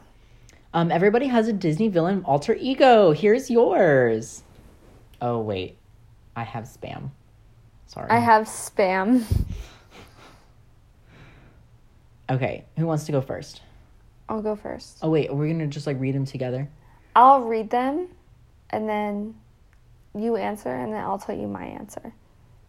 Um, 0.73 0.91
everybody 0.91 1.27
has 1.27 1.49
a 1.49 1.53
Disney 1.53 1.89
villain 1.89 2.23
alter 2.25 2.55
ego. 2.55 3.13
Here's 3.13 3.51
yours. 3.51 4.43
Oh 5.21 5.41
wait, 5.41 5.77
I 6.37 6.45
have 6.45 6.65
spam. 6.65 7.11
Sorry. 7.87 8.09
I 8.09 8.19
have 8.19 8.47
spam. 8.47 9.25
Okay, 12.31 12.65
who 12.79 12.87
wants 12.87 13.05
to 13.07 13.13
go 13.13 13.21
first? 13.21 13.61
I'll 14.29 14.41
go 14.41 14.55
first. 14.55 14.99
Oh 15.03 15.11
wait, 15.11 15.35
we're 15.35 15.49
gonna 15.49 15.67
just 15.67 15.87
like 15.89 15.99
read 15.99 16.15
them 16.15 16.25
together. 16.25 16.69
I'll 17.15 17.43
read 17.43 17.71
them 17.71 18.09
and 18.71 18.89
then 18.89 19.35
you 20.15 20.37
answer 20.37 20.75
and 20.75 20.93
then 20.93 21.01
I'll 21.01 21.19
tell 21.19 21.37
you 21.37 21.47
my 21.47 21.65
answer. 21.65 22.13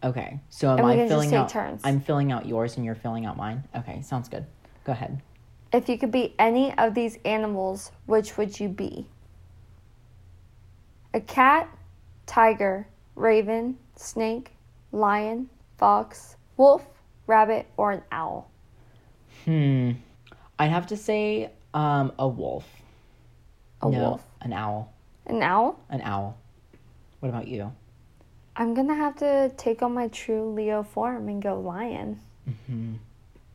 Okay, 0.04 0.40
so 0.50 0.72
am 0.72 0.78
And 0.78 0.86
we 0.86 0.92
I 0.92 0.96
can 0.96 1.04
just 1.04 1.10
filling 1.12 1.30
take 1.30 1.38
out? 1.38 1.48
turns. 1.48 1.80
I'm 1.84 2.00
filling 2.00 2.32
out 2.32 2.44
yours, 2.44 2.76
and 2.76 2.84
you're 2.84 2.96
filling 2.96 3.24
out 3.24 3.36
mine. 3.36 3.62
Okay, 3.76 4.02
sounds 4.02 4.28
good. 4.28 4.44
Go 4.84 4.90
ahead. 4.90 5.22
If 5.72 5.88
you 5.88 5.96
could 5.96 6.10
be 6.10 6.34
any 6.40 6.76
of 6.76 6.92
these 6.92 7.18
animals, 7.24 7.92
which 8.06 8.36
would 8.36 8.58
you 8.58 8.68
be? 8.68 9.06
A 11.14 11.20
cat, 11.20 11.68
tiger, 12.26 12.88
raven, 13.14 13.78
snake, 13.94 14.50
lion, 14.90 15.48
fox, 15.78 16.36
wolf, 16.56 16.84
rabbit, 17.28 17.66
or 17.76 17.92
an 17.92 18.02
owl? 18.10 18.50
Hmm. 19.44 19.92
I'd 20.58 20.70
have 20.70 20.88
to 20.88 20.96
say 20.96 21.52
um 21.74 22.12
a 22.18 22.26
wolf. 22.26 22.66
A 23.82 23.90
no, 23.90 23.98
wolf. 23.98 24.26
An 24.40 24.52
owl. 24.52 24.92
An 25.26 25.42
owl? 25.42 25.80
An 25.90 26.00
owl. 26.02 26.36
What 27.20 27.28
about 27.28 27.48
you? 27.48 27.72
I'm 28.54 28.74
gonna 28.74 28.94
have 28.94 29.16
to 29.16 29.50
take 29.56 29.82
on 29.82 29.94
my 29.94 30.08
true 30.08 30.52
Leo 30.52 30.82
form 30.82 31.28
and 31.28 31.42
go 31.42 31.58
lion. 31.58 32.20
Mm-hmm. 32.48 32.94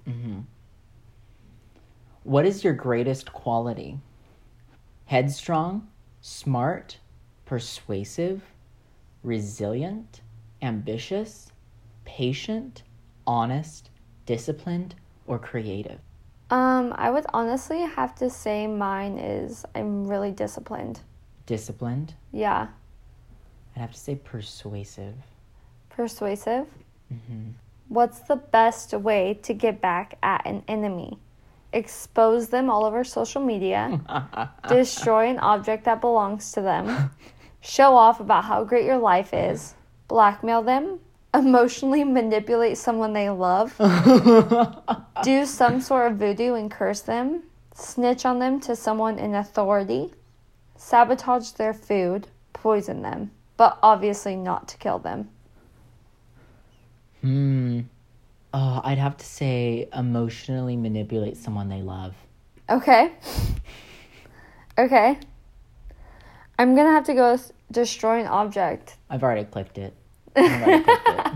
Mm-hmm. 0.10 0.40
What 2.24 2.46
is 2.46 2.64
your 2.64 2.74
greatest 2.74 3.32
quality? 3.32 4.00
Headstrong, 5.06 5.88
smart, 6.22 6.98
persuasive, 7.46 8.42
resilient, 9.24 10.22
ambitious, 10.62 11.52
patient, 12.06 12.84
honest, 13.26 13.90
disciplined, 14.26 14.96
or 15.26 15.40
creative? 15.40 16.00
Um, 16.50 16.94
I 16.96 17.10
would 17.10 17.26
honestly 17.34 17.82
have 17.82 18.16
to 18.16 18.30
say 18.30 18.68
mine 18.68 19.18
is 19.18 19.66
I'm 19.76 20.08
really 20.08 20.32
disciplined. 20.32 21.02
Disciplined. 21.46 22.14
Yeah. 22.32 22.68
I'd 23.76 23.80
have 23.82 23.92
to 23.92 24.00
say 24.00 24.16
persuasive. 24.16 25.16
Persuasive. 25.90 26.68
hmm 27.10 27.50
What's 27.90 28.20
the 28.20 28.36
best 28.36 28.94
way 28.94 29.40
to 29.44 29.54
get 29.54 29.80
back 29.80 30.18
at 30.22 30.46
an 30.46 30.64
enemy? 30.68 31.20
Expose 31.72 32.50
them 32.50 32.70
all 32.70 32.84
over 32.84 33.04
social 33.06 33.42
media, 33.42 34.02
destroy 34.68 35.30
an 35.30 35.40
object 35.40 35.86
that 35.86 36.02
belongs 36.02 36.52
to 36.54 36.62
them, 36.62 37.12
show 37.62 37.96
off 37.96 38.20
about 38.20 38.44
how 38.44 38.64
great 38.66 38.84
your 38.86 38.98
life 38.98 39.34
is, 39.34 39.74
blackmail 40.10 40.64
them, 40.64 41.00
emotionally 41.34 42.04
manipulate 42.04 42.78
someone 42.78 43.14
they 43.14 43.30
love, 43.30 43.76
do 45.24 45.46
some 45.46 45.82
sort 45.82 46.12
of 46.12 46.18
voodoo 46.18 46.54
and 46.56 46.72
curse 46.72 47.02
them, 47.02 47.44
snitch 47.74 48.26
on 48.26 48.40
them 48.40 48.60
to 48.62 48.76
someone 48.76 49.20
in 49.20 49.36
authority, 49.36 50.14
sabotage 50.76 51.52
their 51.52 51.74
food, 51.74 52.28
poison 52.54 53.02
them, 53.02 53.32
but 53.56 53.78
obviously 53.84 54.36
not 54.36 54.68
to 54.68 54.78
kill 54.78 55.00
them. 55.00 55.30
Hmm. 57.22 57.82
Oh, 58.54 58.82
I'd 58.84 58.98
have 58.98 59.18
to 59.18 59.26
say 59.26 59.90
emotionally 59.94 60.76
manipulate 60.78 61.38
someone 61.38 61.70
they 61.70 61.82
love. 61.82 62.16
Okay. 62.70 63.12
Okay. 64.78 65.18
I'm 66.60 66.76
gonna 66.76 66.92
have 66.92 67.06
to 67.06 67.14
go 67.14 67.40
destroy 67.72 68.20
an 68.20 68.28
object. 68.28 68.98
I've 69.10 69.24
already 69.24 69.44
clicked 69.44 69.78
it. 69.78 69.94
I've 70.38 70.62
already 70.62 70.84
clicked 70.84 71.10
it. 71.10 71.34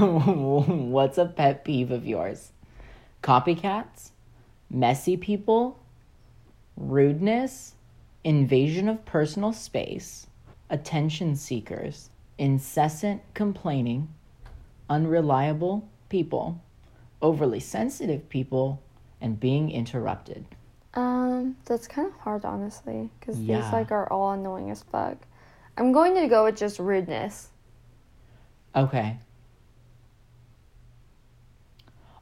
What's 0.00 1.18
a 1.18 1.26
pet 1.26 1.64
peeve 1.64 1.90
of 1.90 2.06
yours? 2.06 2.52
Copycats? 3.22 4.10
Messy 4.70 5.16
people? 5.16 5.78
Rudeness? 6.76 7.74
Invasion 8.24 8.88
of 8.88 9.04
personal 9.04 9.52
space? 9.52 10.26
Attention 10.70 11.36
seekers? 11.36 12.10
incessant 12.38 13.22
complaining, 13.34 14.08
unreliable 14.90 15.88
people, 16.08 16.60
overly 17.22 17.60
sensitive 17.60 18.28
people, 18.28 18.82
and 19.20 19.38
being 19.38 19.70
interrupted. 19.70 20.44
Um, 20.94 21.56
that's 21.64 21.86
kind 21.88 22.08
of 22.08 22.14
hard, 22.20 22.44
honestly, 22.44 23.08
because 23.18 23.38
Yeah. 23.40 23.60
these 23.60 23.72
like 23.72 23.90
are 23.92 24.10
all 24.12 24.32
annoying 24.32 24.70
as 24.70 24.82
fuck. 24.82 25.16
I'm 25.76 25.92
going 25.92 26.14
to 26.16 26.28
go 26.28 26.44
with 26.44 26.56
just 26.56 26.78
rudeness. 26.78 27.50
Okay. 28.76 29.18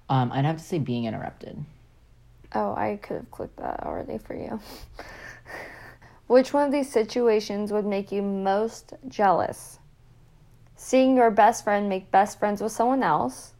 Um, 0.08 0.30
I'd 0.32 0.44
have 0.44 0.58
to 0.58 0.64
say 0.64 0.78
being 0.78 1.06
interrupted. 1.06 1.64
Oh, 2.54 2.74
I 2.74 2.98
could 3.00 3.16
have 3.16 3.30
clicked 3.30 3.56
that 3.56 3.82
already 3.84 4.18
for 4.18 4.34
you. 4.34 4.60
Which 6.26 6.52
one 6.52 6.66
of 6.66 6.72
these 6.72 6.90
situations 6.90 7.72
would 7.72 7.86
make 7.86 8.12
you 8.12 8.22
most 8.22 8.92
jealous? 9.08 9.78
Seeing 10.76 11.16
your 11.16 11.30
best 11.30 11.64
friend 11.64 11.88
make 11.88 12.10
best 12.10 12.38
friends 12.38 12.60
with 12.60 12.72
someone 12.72 13.02
else, 13.02 13.52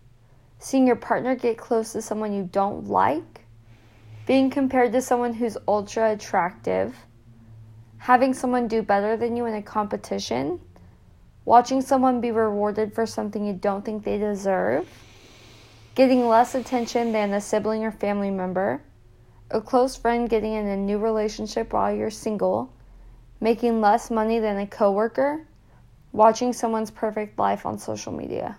seeing 0.58 0.86
your 0.86 0.96
partner 0.96 1.34
get 1.34 1.56
close 1.56 1.92
to 1.92 2.02
someone 2.02 2.32
you 2.32 2.48
don't 2.52 2.88
like, 2.88 3.46
being 4.26 4.50
compared 4.50 4.92
to 4.92 5.00
someone 5.00 5.32
who's 5.32 5.56
ultra 5.66 6.12
attractive, 6.12 6.94
having 7.98 8.34
someone 8.34 8.68
do 8.68 8.82
better 8.82 9.16
than 9.16 9.36
you 9.36 9.46
in 9.46 9.54
a 9.54 9.62
competition, 9.62 10.60
watching 11.44 11.80
someone 11.80 12.20
be 12.20 12.30
rewarded 12.30 12.94
for 12.94 13.06
something 13.06 13.44
you 13.44 13.52
don't 13.52 13.84
think 13.84 14.04
they 14.04 14.18
deserve, 14.18 14.88
getting 15.94 16.26
less 16.26 16.54
attention 16.54 17.12
than 17.12 17.32
a 17.32 17.40
sibling 17.40 17.84
or 17.84 17.90
family 17.90 18.30
member, 18.30 18.82
a 19.50 19.60
close 19.60 19.96
friend 19.96 20.28
getting 20.28 20.54
in 20.54 20.66
a 20.66 20.76
new 20.76 20.98
relationship 20.98 21.72
while 21.72 21.94
you're 21.94 22.10
single, 22.10 22.72
making 23.40 23.80
less 23.80 24.10
money 24.10 24.38
than 24.38 24.58
a 24.58 24.66
coworker, 24.66 25.46
watching 26.12 26.52
someone's 26.52 26.90
perfect 26.90 27.38
life 27.38 27.66
on 27.66 27.78
social 27.78 28.12
media. 28.12 28.56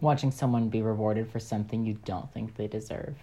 Watching 0.00 0.32
someone 0.32 0.68
be 0.68 0.82
rewarded 0.82 1.30
for 1.30 1.38
something 1.38 1.84
you 1.84 1.94
don't 2.04 2.32
think 2.32 2.56
they 2.56 2.66
deserve. 2.66 3.16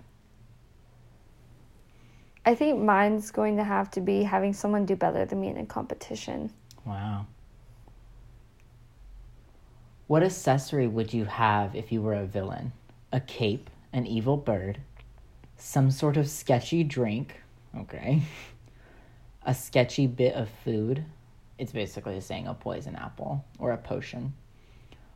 I 2.45 2.55
think 2.55 2.81
mine's 2.81 3.31
going 3.31 3.57
to 3.57 3.63
have 3.63 3.91
to 3.91 4.01
be 4.01 4.23
having 4.23 4.53
someone 4.53 4.85
do 4.85 4.95
better 4.95 5.25
than 5.25 5.41
me 5.41 5.49
in 5.49 5.57
a 5.57 5.65
competition. 5.65 6.49
Wow. 6.85 7.27
What 10.09 10.23
accessory 10.23 10.87
would 10.87 11.13
you 11.13 11.25
have 11.25 11.75
if 11.75 11.91
you 11.91 12.01
were 12.01 12.15
a 12.15 12.25
villain? 12.25 12.71
A 13.11 13.19
cape, 13.19 13.69
an 13.93 14.07
evil 14.07 14.37
bird, 14.37 14.79
some 15.55 15.91
sort 15.91 16.17
of 16.17 16.27
sketchy 16.27 16.83
drink, 16.83 17.39
okay, 17.77 18.23
a 19.43 19.53
sketchy 19.53 20.07
bit 20.07 20.33
of 20.33 20.49
food. 20.63 21.05
It's 21.59 21.71
basically 21.71 22.19
saying 22.21 22.47
a 22.47 22.55
poison 22.55 22.95
apple 22.95 23.45
or 23.59 23.71
a 23.71 23.77
potion, 23.77 24.33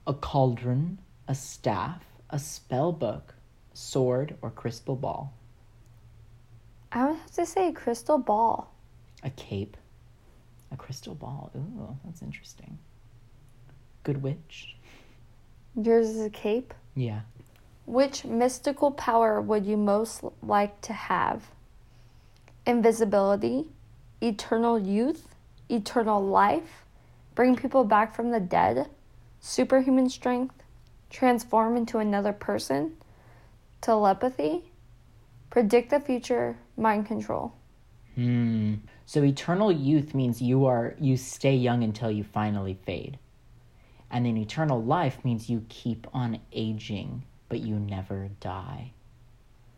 a 0.05 0.13
cauldron, 0.13 0.99
a 1.27 1.33
staff, 1.33 2.03
a 2.29 2.37
spell 2.37 2.91
book, 2.91 3.33
sword, 3.73 4.37
or 4.43 4.51
crystal 4.51 4.95
ball, 4.95 5.33
I 6.91 7.07
would 7.07 7.15
have 7.15 7.31
to 7.31 7.47
say 7.47 7.71
crystal 7.71 8.19
ball. 8.19 8.71
a 9.23 9.31
cape, 9.31 9.75
a 10.71 10.77
crystal 10.77 11.15
ball. 11.15 11.49
Ooh, 11.55 11.97
that's 12.05 12.21
interesting. 12.21 12.77
Good 14.03 14.21
witch. 14.21 14.75
Yours 15.81 16.09
is 16.09 16.21
a 16.21 16.29
cape. 16.29 16.73
Yeah. 16.95 17.21
Which 17.85 18.23
mystical 18.23 18.91
power 18.91 19.41
would 19.41 19.65
you 19.65 19.77
most 19.77 20.23
like 20.41 20.79
to 20.81 20.93
have? 20.93 21.43
Invisibility, 22.65 23.67
eternal 24.21 24.79
youth, 24.79 25.35
eternal 25.69 26.23
life, 26.23 26.85
bring 27.35 27.55
people 27.55 27.83
back 27.83 28.15
from 28.15 28.31
the 28.31 28.39
dead, 28.39 28.87
superhuman 29.39 30.09
strength, 30.09 30.55
transform 31.09 31.75
into 31.75 31.97
another 31.97 32.33
person, 32.33 32.93
telepathy, 33.81 34.63
predict 35.49 35.89
the 35.89 35.99
future, 35.99 36.57
mind 36.77 37.05
control. 37.05 37.53
Hmm. 38.15 38.75
So 39.05 39.23
eternal 39.23 39.71
youth 39.71 40.13
means 40.13 40.41
you 40.41 40.65
are 40.65 40.95
you 40.99 41.17
stay 41.17 41.55
young 41.55 41.83
until 41.83 42.11
you 42.11 42.23
finally 42.23 42.77
fade. 42.85 43.17
And 44.13 44.27
then 44.27 44.37
eternal 44.37 44.81
life 44.81 45.25
means 45.25 45.49
you 45.49 45.65
keep 45.69 46.05
on 46.13 46.39
aging, 46.51 47.23
but 47.49 47.61
you 47.61 47.79
never 47.79 48.29
die. 48.39 48.93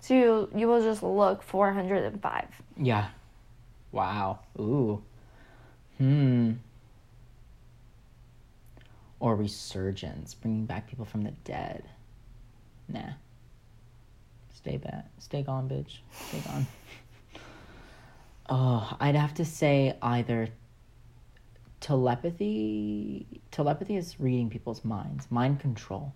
So 0.01 0.13
you, 0.13 0.49
you 0.53 0.67
will 0.67 0.83
just 0.83 1.01
look 1.01 1.41
405. 1.41 2.45
Yeah. 2.75 3.07
Wow. 3.93 4.39
Ooh. 4.59 5.01
Hmm. 5.97 6.51
Or 9.21 9.37
resurgence, 9.37 10.33
bringing 10.33 10.65
back 10.65 10.89
people 10.89 11.05
from 11.05 11.23
the 11.23 11.31
dead. 11.45 11.85
Nah. 12.89 13.13
Stay 14.53 14.75
back. 14.75 15.05
Stay 15.19 15.43
gone, 15.43 15.69
bitch. 15.69 15.99
Stay 16.27 16.39
gone. 16.41 16.67
oh, 18.49 18.97
I'd 18.99 19.15
have 19.15 19.33
to 19.35 19.45
say 19.45 19.95
either 20.01 20.49
telepathy. 21.85 23.27
Telepathy 23.51 23.95
is 23.95 24.19
reading 24.19 24.49
people's 24.49 24.83
minds. 24.83 25.27
Mind 25.29 25.59
control. 25.59 26.15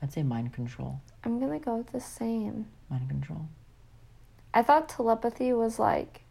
I'd 0.00 0.12
say 0.12 0.22
mind 0.22 0.52
control. 0.52 1.00
I'm 1.24 1.40
gonna 1.40 1.58
go 1.58 1.78
with 1.78 1.90
the 1.90 2.00
same. 2.00 2.66
Mind 2.88 3.08
control. 3.08 3.48
I 4.52 4.62
thought 4.62 4.88
telepathy 4.88 5.52
was 5.52 5.80
like 5.80 6.22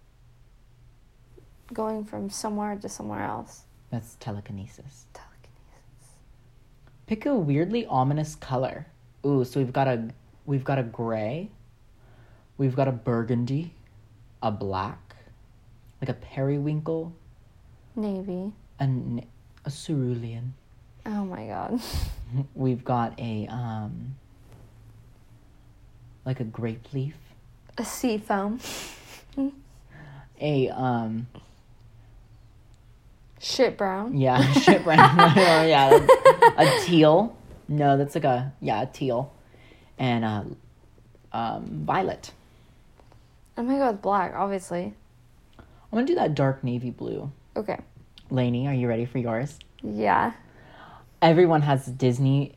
going 1.74 2.06
from 2.06 2.30
somewhere 2.30 2.78
to 2.78 2.88
somewhere 2.88 3.26
else. 3.26 3.64
That's 3.90 4.16
telekinesis. 4.22 5.08
Telekinesis. 5.14 6.16
Pick 7.06 7.26
a 7.26 7.36
weirdly 7.36 7.86
ominous 7.88 8.34
color. 8.34 8.88
Ooh, 9.26 9.44
so 9.44 9.60
we've 9.60 9.74
got 9.74 9.90
a 9.90 10.08
we've 10.46 10.64
got 10.64 10.80
a 10.80 10.84
gray, 10.84 11.52
we've 12.58 12.78
got 12.78 12.88
a 12.88 12.94
burgundy, 12.94 13.74
a 14.42 14.52
black, 14.52 15.18
like 16.02 16.08
a 16.08 16.14
periwinkle, 16.14 17.14
Navy. 17.96 18.52
and 18.80 19.26
a 19.66 19.70
cerulean. 19.72 20.54
Oh 21.06 21.26
my 21.26 21.48
god. 21.48 21.82
We've 22.56 22.84
got 22.84 23.20
a 23.20 23.48
um 23.48 24.16
like 26.26 26.40
a 26.40 26.44
grape 26.46 26.94
leaf, 26.94 27.16
A 27.78 27.84
sea 27.86 28.18
foam. 28.18 28.60
a 30.40 30.70
um 30.70 31.28
Shit 33.40 33.78
brown. 33.78 34.16
yeah 34.18 34.42
shit 34.54 34.84
brown 34.86 35.00
oh, 35.20 35.34
yeah 35.66 35.90
a 36.58 36.80
teal. 36.86 37.36
No, 37.68 37.98
that's 37.98 38.16
like 38.16 38.24
a 38.24 38.54
yeah 38.62 38.82
a 38.84 38.86
teal, 38.86 39.34
and 40.00 40.24
a 40.26 40.46
um 41.34 41.84
violet. 41.86 42.32
I'm 43.58 43.66
gonna 43.68 43.80
go 43.80 43.92
with 43.92 44.02
black, 44.02 44.34
obviously. 44.36 44.94
I'm 45.60 45.66
gonna 45.92 46.06
do 46.08 46.16
that 46.16 46.34
dark 46.36 46.64
navy 46.64 46.90
blue. 46.90 47.32
Okay. 47.56 47.78
Lainey, 48.30 48.68
are 48.68 48.74
you 48.74 48.88
ready 48.88 49.06
for 49.06 49.18
yours? 49.20 49.58
Yeah. 49.84 50.34
Everyone 51.22 51.62
has 51.62 51.86
Disney 51.86 52.56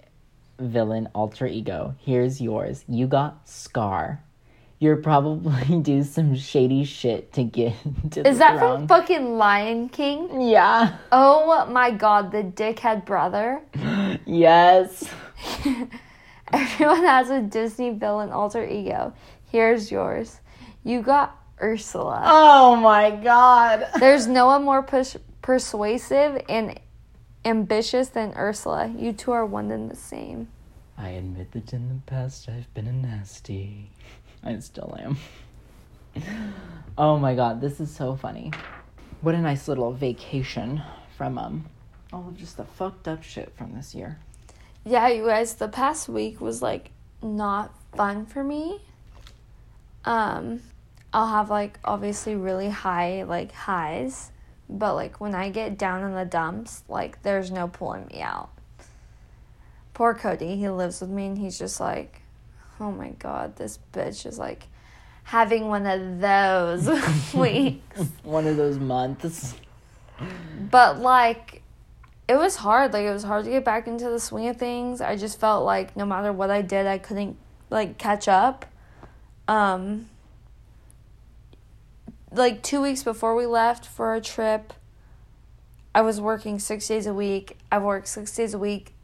villain 0.59 1.09
alter 1.15 1.47
ego. 1.47 1.95
Here's 1.99 2.41
yours. 2.41 2.85
You 2.89 3.07
got 3.07 3.47
Scar. 3.49 4.23
You're 4.79 4.97
probably 4.97 5.81
do 5.83 6.03
some 6.03 6.35
shady 6.37 6.85
shit 6.85 7.33
to 7.35 7.45
get 7.45 7.75
to 8.13 8.27
Is 8.29 8.39
that 8.39 8.59
throne. 8.59 8.81
from 8.81 8.89
fucking 8.89 9.37
Lion 9.39 9.89
King? 9.89 10.41
Yeah. 10.41 10.97
Oh 11.13 11.67
my 11.71 11.91
god, 11.91 12.33
the 12.33 12.43
dickhead 12.43 13.05
brother. 13.05 13.61
Yes. 14.29 15.09
Everyone 16.53 17.05
has 17.05 17.31
a 17.31 17.41
Disney 17.41 17.91
villain 17.91 18.31
alter 18.31 18.67
ego. 18.67 19.13
Here's 19.53 19.91
yours. 19.91 20.41
You 20.85 21.01
got 21.03 21.37
Ursula. 21.63 22.23
Oh 22.25 22.77
my 22.77 23.11
god. 23.11 23.87
There's 24.01 24.27
no 24.27 24.47
one 24.47 24.65
more 24.65 24.83
push- 24.83 25.17
persuasive 25.43 26.43
and 26.49 26.79
ambitious 27.45 28.09
than 28.09 28.33
Ursula. 28.37 28.93
You 28.97 29.13
two 29.13 29.33
are 29.33 29.47
one 29.47 29.71
and 29.71 29.91
the 29.91 29.97
same. 29.97 30.49
I 30.99 31.11
admit 31.11 31.53
that 31.53 31.73
in 31.73 31.89
the 31.89 32.01
past 32.07 32.49
I've 32.49 32.73
been 32.75 32.87
a 32.87 32.93
nasty. 32.93 33.91
I 34.43 34.59
still 34.61 34.97
am. 34.99 35.17
Oh 36.99 37.19
my 37.19 37.35
god, 37.35 37.61
this 37.61 37.79
is 37.79 37.95
so 37.95 38.17
funny. 38.17 38.51
What 39.21 39.35
a 39.35 39.39
nice 39.39 39.69
little 39.69 39.93
vacation 39.93 40.81
from 41.19 41.37
um 41.37 41.67
all 42.11 42.27
of 42.29 42.37
just 42.39 42.57
the 42.57 42.65
fucked 42.65 43.07
up 43.07 43.23
shit 43.23 43.53
from 43.55 43.75
this 43.75 43.95
year. 43.95 44.19
Yeah, 44.85 45.09
you 45.09 45.27
guys, 45.27 45.55
the 45.55 45.69
past 45.69 46.09
week 46.09 46.41
was 46.41 46.63
like 46.63 46.91
not 47.23 47.75
fun 47.95 48.25
for 48.25 48.43
me. 48.43 48.81
Um, 50.07 50.61
I'll 51.17 51.29
have 51.29 51.49
like 51.49 51.79
obviously 51.83 52.37
really 52.37 52.69
high 52.69 53.23
like 53.23 53.51
highs, 53.51 54.33
but 54.69 54.95
like 54.95 55.19
when 55.19 55.35
I 55.35 55.49
get 55.49 55.79
down 55.79 56.05
in 56.05 56.15
the 56.15 56.27
dumps, 56.27 56.85
like 56.91 57.23
there's 57.23 57.51
no 57.51 57.69
pulling 57.69 58.07
me 58.09 58.21
out. 58.21 58.51
Poor 59.95 60.13
Cody, 60.13 60.57
he 60.57 60.69
lives 60.69 61.01
with 61.01 61.09
me 61.09 61.25
and 61.25 61.39
he's 61.39 61.59
just 61.59 61.81
like, 61.81 62.21
oh 62.79 62.93
my 62.93 63.13
god, 63.19 63.57
this 63.57 63.79
bitch 63.95 64.27
is 64.27 64.39
like 64.39 64.65
having 65.23 65.69
one 65.69 65.87
of 65.87 66.21
those 66.21 67.33
weeks. 67.35 67.99
One 68.23 68.47
of 68.47 68.59
those 68.59 68.79
months. 68.79 69.55
But 70.71 70.99
like 70.99 71.63
it 72.29 72.37
was 72.37 72.57
hard. 72.57 72.93
Like 72.93 73.07
it 73.07 73.13
was 73.13 73.25
hard 73.25 73.47
to 73.47 73.51
get 73.51 73.65
back 73.65 73.87
into 73.87 74.11
the 74.11 74.21
swing 74.21 74.49
of 74.49 74.59
things. 74.59 75.01
I 75.01 75.17
just 75.17 75.41
felt 75.41 75.65
like 75.65 75.97
no 75.97 76.05
matter 76.05 76.31
what 76.31 76.51
I 76.51 76.61
did, 76.61 76.87
I 76.87 76.99
couldn't 76.99 77.39
like 77.71 77.97
catch 77.97 78.29
up. 78.29 78.67
Um 79.49 80.11
like 82.33 82.63
2 82.63 82.83
weeks 82.83 83.03
before 83.03 83.35
we 83.35 83.47
left 83.47 83.87
for 83.87 84.15
a 84.15 84.21
trip, 84.21 84.73
I 85.95 86.03
was 86.03 86.21
working 86.21 86.59
6 86.59 86.87
days 86.87 87.07
a 87.07 87.15
week. 87.15 87.57
I've 87.71 87.83
worked 87.83 88.09
6 88.09 88.35
days 88.35 88.55
a 88.55 88.59
week 88.59 88.95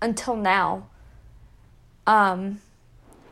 until 0.00 0.36
now. 0.36 0.88
Um 2.06 2.60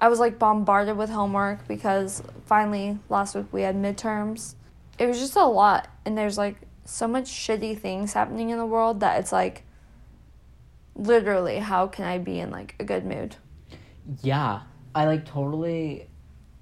I 0.01 0.09
was 0.09 0.19
like 0.19 0.39
bombarded 0.39 0.97
with 0.97 1.11
homework 1.11 1.69
because 1.69 2.23
finally 2.47 2.99
last 3.11 3.35
week 3.35 3.47
we 3.53 3.63
had 3.63 3.77
midterms. 3.77 4.55
It 4.99 5.07
was 5.07 5.19
just 5.19 5.37
a 5.37 5.45
lot 5.45 5.89
and 6.05 6.17
there's 6.17 6.39
like 6.39 6.57
so 6.85 7.07
much 7.07 7.27
shitty 7.27 7.79
things 7.79 8.15
happening 8.15 8.51
in 8.51 8.59
the 8.59 8.67
world 8.67 9.01
that 9.01 9.21
it's 9.21 9.33
like 9.33 9.65
literally 10.95 11.59
how 11.59 11.87
can 11.87 12.05
I 12.05 12.19
be 12.19 12.41
in 12.41 12.51
like 12.51 12.75
a 12.81 12.85
good 12.85 13.05
mood? 13.05 13.37
Yeah, 14.23 14.63
I 14.95 15.05
like 15.07 15.25
totally 15.25 16.09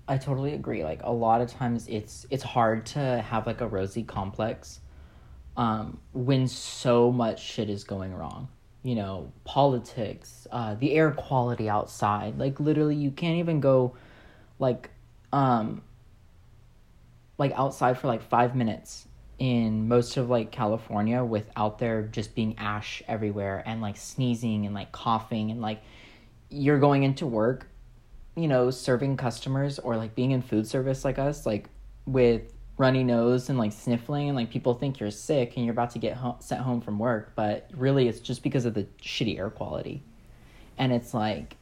I 0.09 0.17
totally 0.17 0.55
agree. 0.55 0.83
Like 0.83 1.01
a 1.05 1.13
lot 1.13 1.43
of 1.43 1.51
times 1.51 1.87
it's 1.87 2.27
it's 2.31 2.43
hard 2.43 2.87
to 2.87 2.99
have 2.99 3.47
like 3.47 3.61
a 3.61 3.69
rosy 3.69 4.03
complex 4.03 4.81
um 5.57 5.99
when 6.13 6.49
so 6.49 7.13
much 7.13 7.43
shit 7.43 7.69
is 7.69 7.85
going 7.85 8.15
wrong. 8.15 8.49
You 8.83 8.95
know, 8.95 9.33
politics, 9.45 10.47
uh 10.51 10.75
the 10.75 10.95
air 10.95 11.11
quality 11.11 11.69
outside. 11.69 12.39
Like 12.39 12.59
literally 12.59 12.97
you 12.97 13.11
can't 13.11 13.37
even 13.39 13.61
go 13.61 13.95
like 14.59 14.91
um 15.33 15.83
like 17.37 17.53
outside 17.53 17.99
for 17.99 18.09
like 18.09 18.23
5 18.23 18.57
minutes 18.57 19.07
in 19.39 19.87
most 19.87 20.17
of 20.17 20.29
like 20.31 20.51
California 20.51 21.23
without 21.23 21.79
there 21.79 22.03
just 22.03 22.35
being 22.35 22.57
ash 22.59 23.03
everywhere 23.07 23.63
and 23.67 23.81
like 23.83 23.97
sneezing 23.97 24.65
and 24.67 24.75
like 24.75 24.91
coughing 24.91 25.51
and 25.51 25.61
like 25.61 25.81
you're 26.51 26.79
going 26.79 27.03
into 27.03 27.27
work, 27.27 27.68
you 28.39 28.49
know, 28.49 28.71
serving 28.71 29.17
customers 29.17 29.79
or 29.79 29.97
like 29.97 30.15
being 30.15 30.31
in 30.31 30.43
food 30.43 30.67
service 30.67 31.05
like 31.05 31.19
us, 31.19 31.47
like 31.47 31.69
with 32.07 32.53
runny 32.79 33.03
nose 33.03 33.49
and 33.49 33.59
like 33.59 33.73
sniffling 33.73 34.29
and 34.29 34.37
like 34.37 34.51
people 34.51 34.75
think 34.75 35.01
you're 35.01 35.11
sick 35.11 35.57
and 35.57 35.65
you're 35.65 35.73
about 35.73 35.91
to 35.91 35.99
get 35.99 36.17
sent 36.41 36.61
home 36.61 36.81
from 36.81 36.99
work, 36.99 37.33
but 37.35 37.69
really 37.75 38.09
it's 38.09 38.21
just 38.21 38.43
because 38.43 38.65
of 38.65 38.75
the 38.75 38.85
shitty 39.03 39.39
air 39.39 39.51
quality. 39.51 40.03
And 40.79 40.93
it's 40.93 41.13
like 41.13 41.57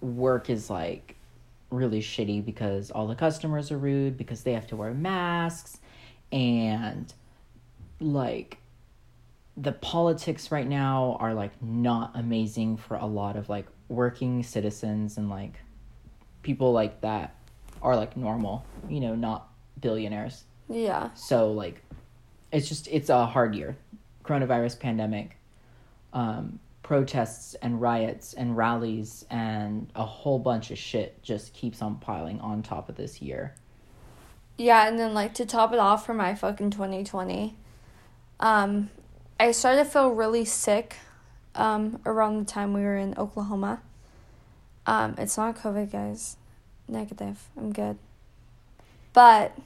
work 0.00 0.50
is 0.50 0.68
like 0.68 1.16
really 1.70 2.00
shitty 2.00 2.44
because 2.44 2.90
all 2.90 3.06
the 3.06 3.14
customers 3.14 3.70
are 3.70 3.78
rude 3.78 4.16
because 4.16 4.42
they 4.42 4.52
have 4.52 4.66
to 4.66 4.76
wear 4.76 4.92
masks 4.92 5.78
and 6.32 7.12
like 8.00 8.58
the 9.56 9.72
politics 9.72 10.52
right 10.52 10.66
now 10.66 11.16
are 11.20 11.32
like 11.32 11.62
not 11.62 12.10
amazing 12.14 12.76
for 12.76 12.96
a 12.96 13.06
lot 13.06 13.36
of 13.36 13.48
like 13.48 13.66
working 13.88 14.42
citizens 14.42 15.16
and 15.16 15.30
like 15.30 15.54
people 16.46 16.72
like 16.72 17.00
that 17.00 17.34
are 17.82 17.96
like 17.96 18.16
normal, 18.16 18.64
you 18.88 19.00
know, 19.00 19.16
not 19.16 19.48
billionaires. 19.80 20.44
Yeah. 20.68 21.10
So 21.14 21.50
like 21.50 21.82
it's 22.52 22.68
just 22.68 22.86
it's 22.86 23.10
a 23.10 23.26
hard 23.26 23.56
year. 23.56 23.76
Coronavirus 24.24 24.78
pandemic, 24.78 25.36
um, 26.12 26.60
protests 26.84 27.54
and 27.56 27.80
riots 27.80 28.32
and 28.32 28.56
rallies 28.56 29.24
and 29.28 29.90
a 29.96 30.04
whole 30.04 30.38
bunch 30.38 30.70
of 30.70 30.78
shit 30.78 31.20
just 31.22 31.52
keeps 31.52 31.82
on 31.82 31.96
piling 31.96 32.40
on 32.40 32.62
top 32.62 32.88
of 32.88 32.94
this 32.94 33.20
year. 33.20 33.52
Yeah, 34.56 34.86
and 34.86 34.98
then 34.98 35.14
like 35.14 35.34
to 35.34 35.46
top 35.46 35.72
it 35.72 35.80
off 35.80 36.06
for 36.06 36.14
my 36.14 36.34
fucking 36.34 36.70
2020, 36.70 37.56
um, 38.38 38.88
I 39.38 39.50
started 39.50 39.84
to 39.84 39.90
feel 39.90 40.10
really 40.10 40.44
sick 40.44 40.96
um, 41.56 42.00
around 42.06 42.38
the 42.38 42.44
time 42.44 42.72
we 42.72 42.82
were 42.82 42.96
in 42.96 43.14
Oklahoma. 43.18 43.82
Um, 44.86 45.14
it's 45.18 45.36
not 45.36 45.56
COVID, 45.56 45.90
guys. 45.90 46.36
Negative. 46.88 47.38
I'm 47.56 47.72
good. 47.72 47.98
But 49.12 49.56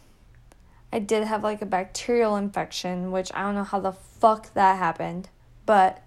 I 0.93 0.99
did 0.99 1.25
have 1.25 1.43
like 1.43 1.61
a 1.61 1.67
bacterial 1.67 2.37
infection, 2.37 3.13
which 3.13 3.31
I 3.35 3.43
don't 3.43 3.55
know 3.55 3.65
how 3.65 3.81
the 3.81 3.93
fuck 3.93 4.53
that 4.55 4.79
happened. 4.79 5.29
But 5.67 6.03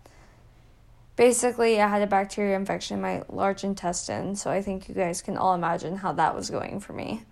basically, 1.15 1.79
I 1.79 1.87
had 1.87 2.01
a 2.01 2.07
bacterial 2.07 2.55
infection 2.55 2.97
in 2.97 3.01
my 3.01 3.23
large 3.29 3.63
intestine. 3.63 4.35
So 4.35 4.49
I 4.49 4.61
think 4.61 4.89
you 4.89 4.95
guys 4.95 5.21
can 5.21 5.37
all 5.37 5.53
imagine 5.53 5.97
how 5.97 6.13
that 6.13 6.35
was 6.35 6.49
going 6.49 6.79
for 6.79 6.93
me 6.93 7.23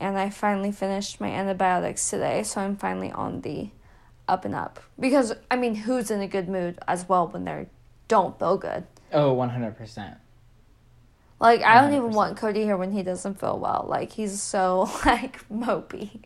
and 0.00 0.18
I 0.18 0.30
finally 0.30 0.72
finished 0.72 1.20
my 1.20 1.28
antibiotics 1.28 2.08
today, 2.08 2.42
so 2.42 2.62
I'm 2.62 2.76
finally 2.76 3.12
on 3.12 3.42
the 3.42 3.68
up 4.26 4.46
and 4.46 4.54
up. 4.54 4.80
Because 4.98 5.34
I 5.50 5.56
mean, 5.56 5.74
who's 5.74 6.10
in 6.10 6.22
a 6.22 6.26
good 6.26 6.48
mood 6.48 6.78
as 6.88 7.08
well 7.08 7.28
when 7.28 7.44
they 7.44 7.66
don't 8.08 8.38
feel 8.38 8.56
good? 8.56 8.86
Oh, 9.12 9.36
100%. 9.36 10.16
Like 11.40 11.62
I 11.62 11.80
don't 11.80 11.94
even 11.94 12.10
want 12.10 12.36
Cody 12.36 12.64
here 12.64 12.76
when 12.76 12.92
he 12.92 13.02
doesn't 13.02 13.40
feel 13.40 13.58
well. 13.58 13.86
Like 13.88 14.12
he's 14.12 14.42
so 14.42 14.90
like 15.06 15.48
mopey. 15.48 16.24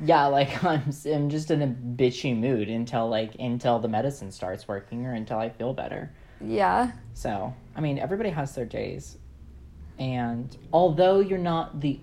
Yeah, 0.00 0.26
like 0.26 0.62
I'm 0.64 0.92
I'm 1.06 1.30
just 1.30 1.50
in 1.50 1.62
a 1.62 1.66
bitchy 1.66 2.38
mood 2.38 2.68
until 2.68 3.08
like 3.08 3.34
until 3.38 3.78
the 3.78 3.88
medicine 3.88 4.30
starts 4.30 4.68
working 4.68 5.06
or 5.06 5.14
until 5.14 5.38
I 5.38 5.48
feel 5.48 5.72
better. 5.72 6.12
Yeah. 6.40 6.92
So, 7.14 7.54
I 7.76 7.80
mean, 7.80 7.98
everybody 7.98 8.30
has 8.30 8.54
their 8.54 8.64
days. 8.64 9.18
And 9.98 10.56
although 10.72 11.20
you're 11.20 11.38
not 11.38 11.80
the 11.80 12.00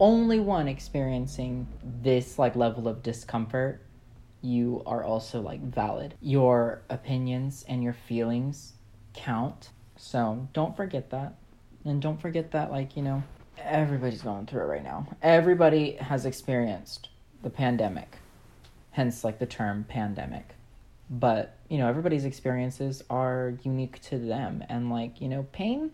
only 0.00 0.40
one 0.40 0.66
experiencing 0.66 1.68
this 2.02 2.38
like 2.38 2.56
level 2.56 2.88
of 2.88 3.02
discomfort, 3.02 3.82
you 4.40 4.82
are 4.86 5.04
also 5.04 5.40
like 5.40 5.60
valid. 5.62 6.14
Your 6.20 6.82
opinions 6.90 7.64
and 7.68 7.82
your 7.82 7.92
feelings 7.92 8.72
count. 9.14 9.70
So 9.96 10.48
don't 10.52 10.76
forget 10.76 11.10
that. 11.10 11.34
And 11.84 12.00
don't 12.02 12.20
forget 12.20 12.50
that, 12.52 12.70
like, 12.70 12.96
you 12.96 13.02
know, 13.02 13.22
everybody's 13.58 14.22
going 14.22 14.46
through 14.46 14.62
it 14.62 14.66
right 14.66 14.84
now. 14.84 15.06
Everybody 15.22 15.92
has 15.92 16.26
experienced 16.26 17.08
the 17.42 17.50
pandemic, 17.50 18.16
hence, 18.90 19.24
like, 19.24 19.38
the 19.38 19.46
term 19.46 19.84
pandemic. 19.88 20.54
But, 21.08 21.56
you 21.68 21.78
know, 21.78 21.88
everybody's 21.88 22.24
experiences 22.24 23.02
are 23.10 23.54
unique 23.64 24.00
to 24.02 24.18
them. 24.18 24.62
And, 24.68 24.90
like, 24.90 25.20
you 25.20 25.28
know, 25.28 25.46
pain, 25.52 25.92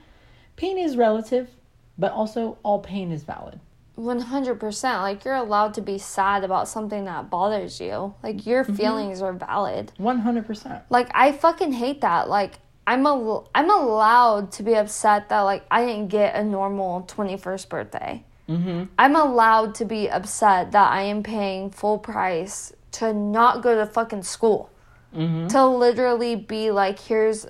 pain 0.56 0.76
is 0.76 0.96
relative, 0.96 1.48
but 1.96 2.12
also 2.12 2.58
all 2.62 2.80
pain 2.80 3.12
is 3.12 3.22
valid. 3.22 3.60
100%. 3.98 4.82
Like, 5.00 5.24
you're 5.24 5.34
allowed 5.34 5.72
to 5.74 5.80
be 5.80 5.98
sad 5.98 6.44
about 6.44 6.68
something 6.68 7.04
that 7.06 7.30
bothers 7.30 7.80
you. 7.80 8.14
Like, 8.22 8.46
your 8.46 8.64
mm-hmm. 8.64 8.74
feelings 8.74 9.22
are 9.22 9.32
valid. 9.32 9.92
100%. 9.98 10.82
Like, 10.90 11.08
I 11.14 11.32
fucking 11.32 11.72
hate 11.72 12.02
that. 12.02 12.28
Like, 12.28 12.58
I'm 12.86 13.04
a, 13.04 13.44
I'm 13.54 13.70
allowed 13.70 14.52
to 14.52 14.62
be 14.62 14.74
upset 14.74 15.28
that 15.28 15.40
like 15.40 15.66
I 15.70 15.84
didn't 15.84 16.08
get 16.08 16.36
a 16.36 16.44
normal 16.44 17.02
21st 17.02 17.68
birthday. 17.68 18.24
Mm-hmm. 18.48 18.84
I'm 18.96 19.16
allowed 19.16 19.74
to 19.76 19.84
be 19.84 20.08
upset 20.08 20.70
that 20.72 20.92
I 20.92 21.02
am 21.02 21.22
paying 21.22 21.70
full 21.70 21.98
price 21.98 22.72
to 22.92 23.12
not 23.12 23.62
go 23.62 23.74
to 23.74 23.86
fucking 23.86 24.22
school. 24.22 24.70
Mm-hmm. 25.14 25.48
To 25.48 25.66
literally 25.66 26.36
be 26.36 26.70
like, 26.70 27.00
here's 27.00 27.46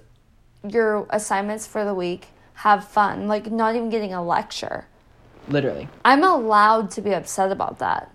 your 0.67 1.07
assignments 1.11 1.67
for 1.67 1.85
the 1.85 1.95
week. 1.95 2.29
Have 2.55 2.89
fun. 2.89 3.29
Like 3.29 3.51
not 3.53 3.77
even 3.77 3.91
getting 3.91 4.15
a 4.15 4.25
lecture. 4.25 4.87
Literally. 5.49 5.89
I'm 6.05 6.25
allowed 6.25 6.91
to 6.93 7.03
be 7.03 7.13
upset 7.13 7.53
about 7.53 7.79
that. 7.81 8.11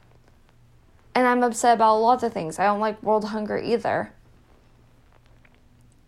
And 1.14 1.28
I'm 1.28 1.44
upset 1.44 1.76
about 1.76 1.98
lots 1.98 2.24
of 2.24 2.34
things. 2.34 2.58
I 2.58 2.66
don't 2.66 2.80
like 2.80 3.02
world 3.04 3.26
hunger 3.26 3.60
either 3.60 4.12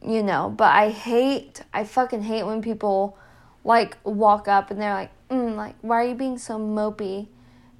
you 0.06 0.24
know, 0.24 0.54
but 0.56 0.74
I 0.74 0.90
hate, 0.90 1.62
I 1.74 1.84
fucking 1.84 2.24
hate 2.24 2.44
when 2.44 2.62
people 2.62 3.18
like 3.64 3.98
walk 4.04 4.48
up 4.48 4.72
and 4.72 4.82
they're 4.82 4.94
like, 4.94 5.12
mm, 5.30 5.56
like, 5.56 5.76
why 5.82 6.04
are 6.04 6.08
you 6.08 6.16
being 6.16 6.38
so 6.38 6.58
mopey? 6.58 7.28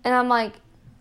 And 0.04 0.14
I'm 0.14 0.30
like, 0.30 0.54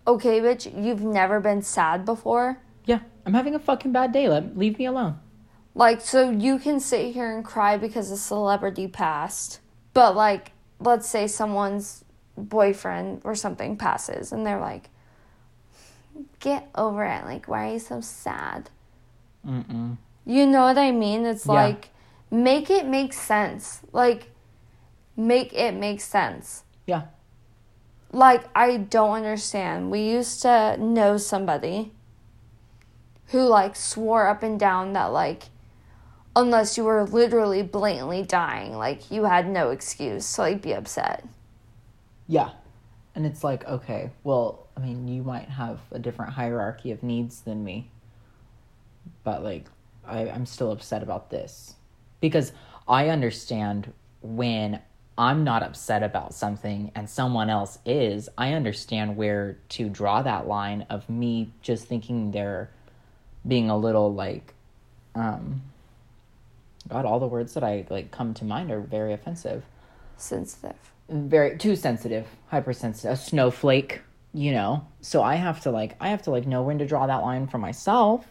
okay, 0.06 0.40
bitch, 0.40 0.72
you've 0.84 1.02
never 1.02 1.40
been 1.40 1.62
sad 1.62 2.04
before. 2.04 2.58
Yeah, 2.84 3.00
I'm 3.24 3.34
having 3.34 3.54
a 3.54 3.58
fucking 3.58 3.92
bad 3.92 4.12
day. 4.12 4.28
Let 4.28 4.56
leave 4.56 4.78
me 4.78 4.86
alone. 4.86 5.18
Like, 5.74 6.00
so 6.00 6.30
you 6.30 6.58
can 6.58 6.80
sit 6.80 7.14
here 7.14 7.34
and 7.34 7.44
cry 7.44 7.76
because 7.76 8.10
a 8.10 8.16
celebrity 8.16 8.88
passed, 8.88 9.60
but 9.94 10.14
like, 10.14 10.52
let's 10.80 11.08
say 11.08 11.26
someone's 11.26 12.04
boyfriend 12.36 13.22
or 13.24 13.34
something 13.34 13.76
passes 13.76 14.32
and 14.32 14.44
they're 14.44 14.60
like, 14.60 14.90
get 16.40 16.68
over 16.74 17.04
it. 17.04 17.24
Like, 17.24 17.46
why 17.46 17.70
are 17.70 17.72
you 17.74 17.78
so 17.78 18.00
sad? 18.00 18.70
Mm-mm. 19.46 19.96
You 20.24 20.46
know 20.46 20.62
what 20.62 20.78
I 20.78 20.92
mean? 20.92 21.24
It's 21.24 21.46
Yeah. 21.46 21.52
like 21.52 21.90
make 22.30 22.70
it 22.70 22.86
make 22.86 23.12
sense. 23.12 23.80
Like 23.92 24.30
make 25.16 25.52
it 25.52 25.74
make 25.74 26.00
sense. 26.00 26.64
Yeah. 26.86 27.02
Like 28.12 28.44
I 28.54 28.76
don't 28.76 29.16
understand. 29.16 29.90
We 29.90 30.00
used 30.00 30.42
to 30.42 30.76
know 30.78 31.16
somebody 31.16 31.92
who 33.26 33.46
like 33.46 33.74
swore 33.76 34.26
up 34.26 34.42
and 34.42 34.60
down 34.60 34.92
that 34.92 35.06
like 35.06 35.44
unless 36.34 36.76
you 36.78 36.84
were 36.84 37.04
literally 37.04 37.62
blatantly 37.62 38.22
dying, 38.22 38.76
like 38.76 39.10
you 39.10 39.24
had 39.24 39.48
no 39.48 39.70
excuse 39.70 40.32
to 40.34 40.42
like 40.42 40.62
be 40.62 40.72
upset. 40.72 41.24
Yeah. 42.26 42.50
And 43.14 43.26
it's 43.26 43.44
like, 43.44 43.66
okay, 43.66 44.10
well, 44.24 44.66
I 44.76 44.80
mean, 44.80 45.06
you 45.06 45.22
might 45.22 45.48
have 45.50 45.80
a 45.90 45.98
different 45.98 46.32
hierarchy 46.32 46.90
of 46.92 47.02
needs 47.02 47.42
than 47.42 47.62
me. 47.62 47.90
But 49.24 49.42
like 49.42 49.66
I, 50.06 50.28
I'm 50.28 50.46
still 50.46 50.72
upset 50.72 51.02
about 51.02 51.30
this. 51.30 51.74
Because 52.20 52.52
I 52.88 53.08
understand 53.08 53.92
when 54.20 54.80
I'm 55.18 55.44
not 55.44 55.62
upset 55.62 56.02
about 56.02 56.34
something 56.34 56.90
and 56.94 57.08
someone 57.08 57.50
else 57.50 57.78
is, 57.84 58.28
I 58.38 58.52
understand 58.52 59.16
where 59.16 59.58
to 59.70 59.88
draw 59.88 60.22
that 60.22 60.46
line 60.46 60.86
of 60.88 61.08
me 61.08 61.52
just 61.60 61.86
thinking 61.86 62.30
they're 62.30 62.70
being 63.46 63.70
a 63.70 63.76
little 63.76 64.14
like 64.14 64.54
um 65.14 65.62
God, 66.88 67.04
all 67.04 67.20
the 67.20 67.26
words 67.26 67.54
that 67.54 67.62
I 67.62 67.86
like 67.90 68.10
come 68.10 68.34
to 68.34 68.44
mind 68.44 68.70
are 68.70 68.80
very 68.80 69.12
offensive. 69.12 69.64
Sensitive. 70.16 70.76
Very 71.08 71.56
too 71.58 71.76
sensitive, 71.76 72.26
hypersensitive, 72.48 73.12
a 73.12 73.16
snowflake, 73.16 74.00
you 74.32 74.52
know. 74.52 74.86
So 75.00 75.22
I 75.22 75.36
have 75.36 75.60
to 75.62 75.70
like 75.70 75.96
I 76.00 76.08
have 76.08 76.22
to 76.22 76.30
like 76.30 76.46
know 76.46 76.62
when 76.62 76.78
to 76.78 76.86
draw 76.86 77.06
that 77.06 77.22
line 77.22 77.46
for 77.46 77.58
myself 77.58 78.26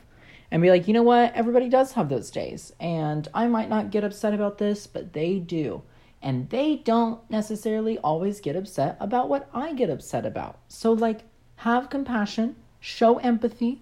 and 0.51 0.61
be 0.61 0.69
like, 0.69 0.87
you 0.87 0.93
know 0.93 1.03
what? 1.03 1.33
Everybody 1.33 1.69
does 1.69 1.93
have 1.93 2.09
those 2.09 2.29
days. 2.29 2.73
And 2.79 3.27
I 3.33 3.47
might 3.47 3.69
not 3.69 3.89
get 3.89 4.03
upset 4.03 4.33
about 4.33 4.57
this, 4.57 4.85
but 4.85 5.13
they 5.13 5.39
do. 5.39 5.83
And 6.21 6.49
they 6.49 6.75
don't 6.75 7.27
necessarily 7.31 7.97
always 7.99 8.41
get 8.41 8.55
upset 8.55 8.97
about 8.99 9.29
what 9.29 9.49
I 9.53 9.73
get 9.73 9.89
upset 9.89 10.25
about. 10.25 10.59
So, 10.67 10.91
like, 10.91 11.21
have 11.57 11.89
compassion, 11.89 12.57
show 12.79 13.17
empathy, 13.19 13.81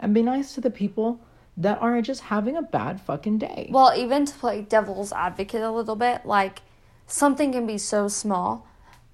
and 0.00 0.14
be 0.14 0.22
nice 0.22 0.54
to 0.54 0.60
the 0.60 0.70
people 0.70 1.20
that 1.56 1.80
are 1.80 2.00
just 2.02 2.22
having 2.22 2.56
a 2.56 2.62
bad 2.62 3.00
fucking 3.00 3.38
day. 3.38 3.68
Well, 3.70 3.92
even 3.96 4.26
to 4.26 4.34
play 4.34 4.62
devil's 4.62 5.12
advocate 5.12 5.62
a 5.62 5.70
little 5.70 5.96
bit, 5.96 6.26
like 6.26 6.60
something 7.06 7.52
can 7.52 7.66
be 7.66 7.78
so 7.78 8.08
small, 8.08 8.66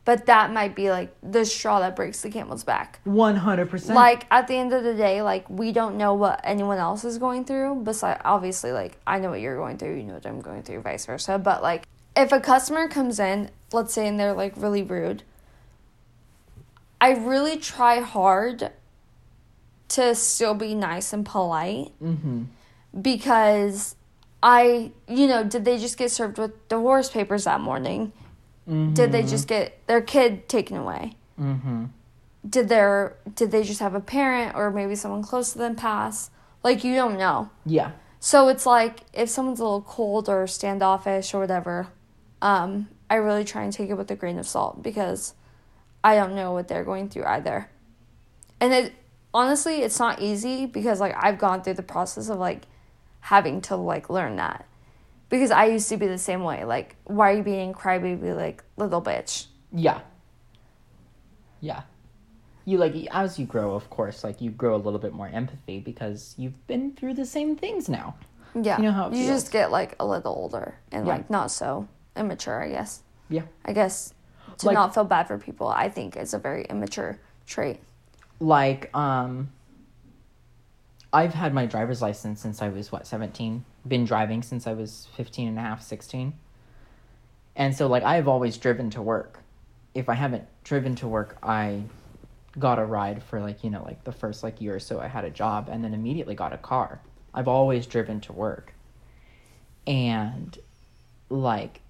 but 0.04 0.26
that 0.26 0.52
might 0.52 0.74
be 0.74 0.90
like 0.90 1.14
the 1.22 1.44
straw 1.44 1.80
that 1.80 1.94
breaks 1.94 2.22
the 2.22 2.30
camel's 2.30 2.64
back. 2.64 3.00
100%. 3.06 3.94
Like 3.94 4.26
at 4.30 4.48
the 4.48 4.54
end 4.54 4.72
of 4.72 4.82
the 4.82 4.94
day, 4.94 5.22
like 5.22 5.48
we 5.48 5.70
don't 5.72 5.96
know 5.96 6.14
what 6.14 6.40
anyone 6.42 6.78
else 6.78 7.04
is 7.04 7.18
going 7.18 7.44
through. 7.44 7.82
Besides, 7.84 8.20
obviously, 8.24 8.72
like 8.72 8.98
I 9.06 9.18
know 9.20 9.30
what 9.30 9.40
you're 9.40 9.56
going 9.56 9.78
through, 9.78 9.96
you 9.96 10.02
know 10.02 10.14
what 10.14 10.26
I'm 10.26 10.40
going 10.40 10.62
through, 10.62 10.80
vice 10.80 11.06
versa. 11.06 11.38
But 11.38 11.62
like, 11.62 11.86
if 12.16 12.32
a 12.32 12.40
customer 12.40 12.88
comes 12.88 13.20
in, 13.20 13.50
let's 13.72 13.94
say, 13.94 14.08
and 14.08 14.18
they're 14.18 14.34
like 14.34 14.54
really 14.56 14.82
rude, 14.82 15.22
I 17.00 17.12
really 17.12 17.56
try 17.56 18.00
hard 18.00 18.72
to 19.90 20.14
still 20.14 20.54
be 20.54 20.74
nice 20.74 21.12
and 21.12 21.24
polite 21.24 21.92
mm-hmm. 22.02 22.44
because 23.00 23.94
I, 24.42 24.90
you 25.06 25.28
know, 25.28 25.44
did 25.44 25.64
they 25.64 25.78
just 25.78 25.96
get 25.96 26.10
served 26.10 26.38
with 26.38 26.68
divorce 26.68 27.10
papers 27.10 27.44
that 27.44 27.60
morning? 27.60 28.12
Mm-hmm. 28.68 28.94
Did 28.94 29.12
they 29.12 29.22
just 29.22 29.48
get 29.48 29.86
their 29.86 30.00
kid 30.00 30.48
taken 30.48 30.76
away? 30.76 31.14
Mm-hmm. 31.40 31.86
Did 32.48 32.68
their 32.68 33.16
did 33.34 33.50
they 33.50 33.62
just 33.62 33.80
have 33.80 33.94
a 33.94 34.00
parent 34.00 34.54
or 34.56 34.70
maybe 34.70 34.94
someone 34.94 35.22
close 35.22 35.52
to 35.52 35.58
them 35.58 35.74
pass? 35.74 36.30
Like 36.62 36.84
you 36.84 36.94
don't 36.94 37.18
know. 37.18 37.50
Yeah. 37.66 37.92
So 38.20 38.48
it's 38.48 38.66
like 38.66 39.00
if 39.12 39.28
someone's 39.28 39.60
a 39.60 39.64
little 39.64 39.82
cold 39.82 40.28
or 40.28 40.46
standoffish 40.46 41.34
or 41.34 41.40
whatever, 41.40 41.88
um, 42.40 42.88
I 43.10 43.16
really 43.16 43.44
try 43.44 43.64
and 43.64 43.72
take 43.72 43.90
it 43.90 43.94
with 43.94 44.10
a 44.10 44.16
grain 44.16 44.38
of 44.38 44.46
salt 44.46 44.82
because 44.82 45.34
I 46.04 46.14
don't 46.14 46.34
know 46.34 46.52
what 46.52 46.68
they're 46.68 46.84
going 46.84 47.08
through 47.08 47.24
either. 47.24 47.68
And 48.60 48.72
it 48.72 48.92
honestly, 49.34 49.82
it's 49.82 49.98
not 49.98 50.20
easy 50.20 50.66
because 50.66 51.00
like 51.00 51.14
I've 51.16 51.38
gone 51.38 51.62
through 51.62 51.74
the 51.74 51.82
process 51.82 52.28
of 52.28 52.38
like 52.38 52.62
having 53.20 53.60
to 53.62 53.76
like 53.76 54.08
learn 54.08 54.36
that. 54.36 54.66
Because 55.32 55.50
I 55.50 55.64
used 55.64 55.88
to 55.88 55.96
be 55.96 56.06
the 56.06 56.18
same 56.18 56.42
way. 56.44 56.62
Like, 56.66 56.94
why 57.04 57.32
are 57.32 57.36
you 57.38 57.42
being 57.42 57.72
crybaby 57.72 58.36
like 58.36 58.62
little 58.76 59.00
bitch? 59.00 59.46
Yeah. 59.72 60.00
Yeah. 61.62 61.84
You 62.66 62.76
like 62.76 62.94
as 63.10 63.38
you 63.38 63.46
grow, 63.46 63.72
of 63.74 63.88
course, 63.88 64.22
like 64.24 64.42
you 64.42 64.50
grow 64.50 64.74
a 64.74 64.82
little 64.84 64.98
bit 64.98 65.14
more 65.14 65.28
empathy 65.28 65.80
because 65.80 66.34
you've 66.36 66.66
been 66.66 66.92
through 66.92 67.14
the 67.14 67.24
same 67.24 67.56
things 67.56 67.88
now. 67.88 68.14
Yeah. 68.54 68.76
You 68.76 68.82
know 68.84 68.92
how 68.92 69.08
you 69.08 69.24
feels. 69.24 69.28
just 69.28 69.52
get 69.52 69.70
like 69.70 69.96
a 69.98 70.04
little 70.04 70.34
older 70.34 70.74
and 70.92 71.06
Yeah. 71.06 71.14
like 71.14 71.30
not 71.30 71.50
so 71.50 71.88
immature, 72.14 72.62
I 72.62 72.68
guess. 72.68 73.02
Yeah. 73.30 73.44
I 73.64 73.72
guess 73.72 74.12
to 74.58 74.66
Like- 74.66 74.74
not 74.74 74.92
feel 74.92 75.04
bad 75.04 75.28
for 75.28 75.38
people, 75.38 75.66
I 75.66 75.88
think 75.88 76.14
is 76.14 76.34
a 76.34 76.38
very 76.38 76.66
immature 76.66 77.18
trait. 77.46 77.80
Like 78.38 78.94
um 78.94 79.48
I've 81.10 81.32
had 81.32 81.54
my 81.54 81.64
driver's 81.64 82.02
license 82.02 82.42
since 82.42 82.60
I 82.60 82.68
was 82.68 82.92
what, 82.92 83.06
17? 83.06 83.64
Been 83.86 84.04
driving 84.04 84.42
since 84.42 84.66
I 84.66 84.72
was 84.72 85.08
15 85.16 85.48
and 85.48 85.58
a 85.58 85.60
half, 85.60 85.82
16. 85.82 86.34
And 87.56 87.76
so 87.76 87.86
like 87.86 88.02
I've 88.02 88.28
always 88.28 88.56
driven 88.56 88.90
to 88.90 89.02
work. 89.02 89.40
If 89.94 90.08
I 90.08 90.14
haven't 90.14 90.44
driven 90.64 90.94
to 90.96 91.08
work, 91.08 91.36
I 91.42 91.82
got 92.58 92.78
a 92.78 92.84
ride 92.84 93.22
for 93.22 93.40
like, 93.40 93.64
you 93.64 93.70
know, 93.70 93.82
like 93.84 94.04
the 94.04 94.12
first 94.12 94.42
like 94.42 94.60
year 94.60 94.76
or 94.76 94.80
so 94.80 95.00
I 95.00 95.08
had 95.08 95.24
a 95.24 95.30
job 95.30 95.68
and 95.70 95.82
then 95.82 95.94
immediately 95.94 96.34
got 96.34 96.52
a 96.52 96.58
car. 96.58 97.00
I've 97.34 97.48
always 97.48 97.86
driven 97.86 98.20
to 98.22 98.32
work. 98.32 98.74
And 99.86 100.58
like 101.28 101.80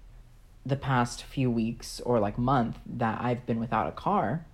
the 0.65 0.75
past 0.75 1.23
few 1.23 1.51
weeks 1.51 1.99
or 2.01 2.19
like 2.19 2.37
month 2.37 2.77
that 2.85 3.21
I've 3.21 3.45
been 3.45 3.59
without 3.59 3.87
a 3.87 3.91
car, 3.91 4.45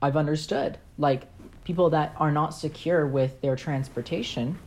I've 0.00 0.16
understood. 0.16 0.78
Like 0.98 1.28
people 1.64 1.90
that 1.90 2.14
are 2.18 2.32
not 2.32 2.54
secure 2.54 3.06
with 3.06 3.40
their 3.40 3.56
transportation, 3.56 4.58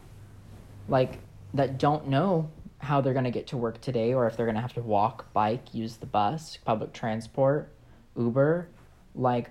like 0.88 1.20
that 1.54 1.78
don't 1.78 2.08
know 2.08 2.50
how 2.80 3.02
they're 3.02 3.14
going 3.14 3.26
to 3.26 3.32
get 3.32 3.48
to 3.48 3.58
work 3.58 3.82
today 3.82 4.14
or 4.14 4.28
if 4.28 4.38
they're 4.38 4.46
going 4.46 4.56
to 4.56 4.62
have 4.62 4.74
to 4.74 4.82
walk, 4.82 5.32
bike, 5.34 5.74
use 5.74 5.98
the 5.98 6.06
bus, 6.06 6.58
public 6.64 6.94
transport, 6.94 7.74
Uber, 8.16 8.70
like 9.16 9.50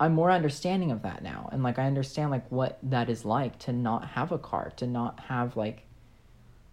I'm 0.00 0.14
more 0.14 0.30
understanding 0.30 0.90
of 0.90 1.02
that 1.02 1.22
now. 1.22 1.48
And 1.52 1.62
like 1.62 1.78
I 1.78 1.86
understand 1.86 2.30
like 2.30 2.50
what 2.50 2.78
that 2.82 3.08
is 3.08 3.24
like 3.24 3.58
to 3.60 3.72
not 3.72 4.08
have 4.10 4.32
a 4.32 4.38
car, 4.38 4.72
to 4.76 4.86
not 4.86 5.20
have 5.20 5.56
like 5.56 5.86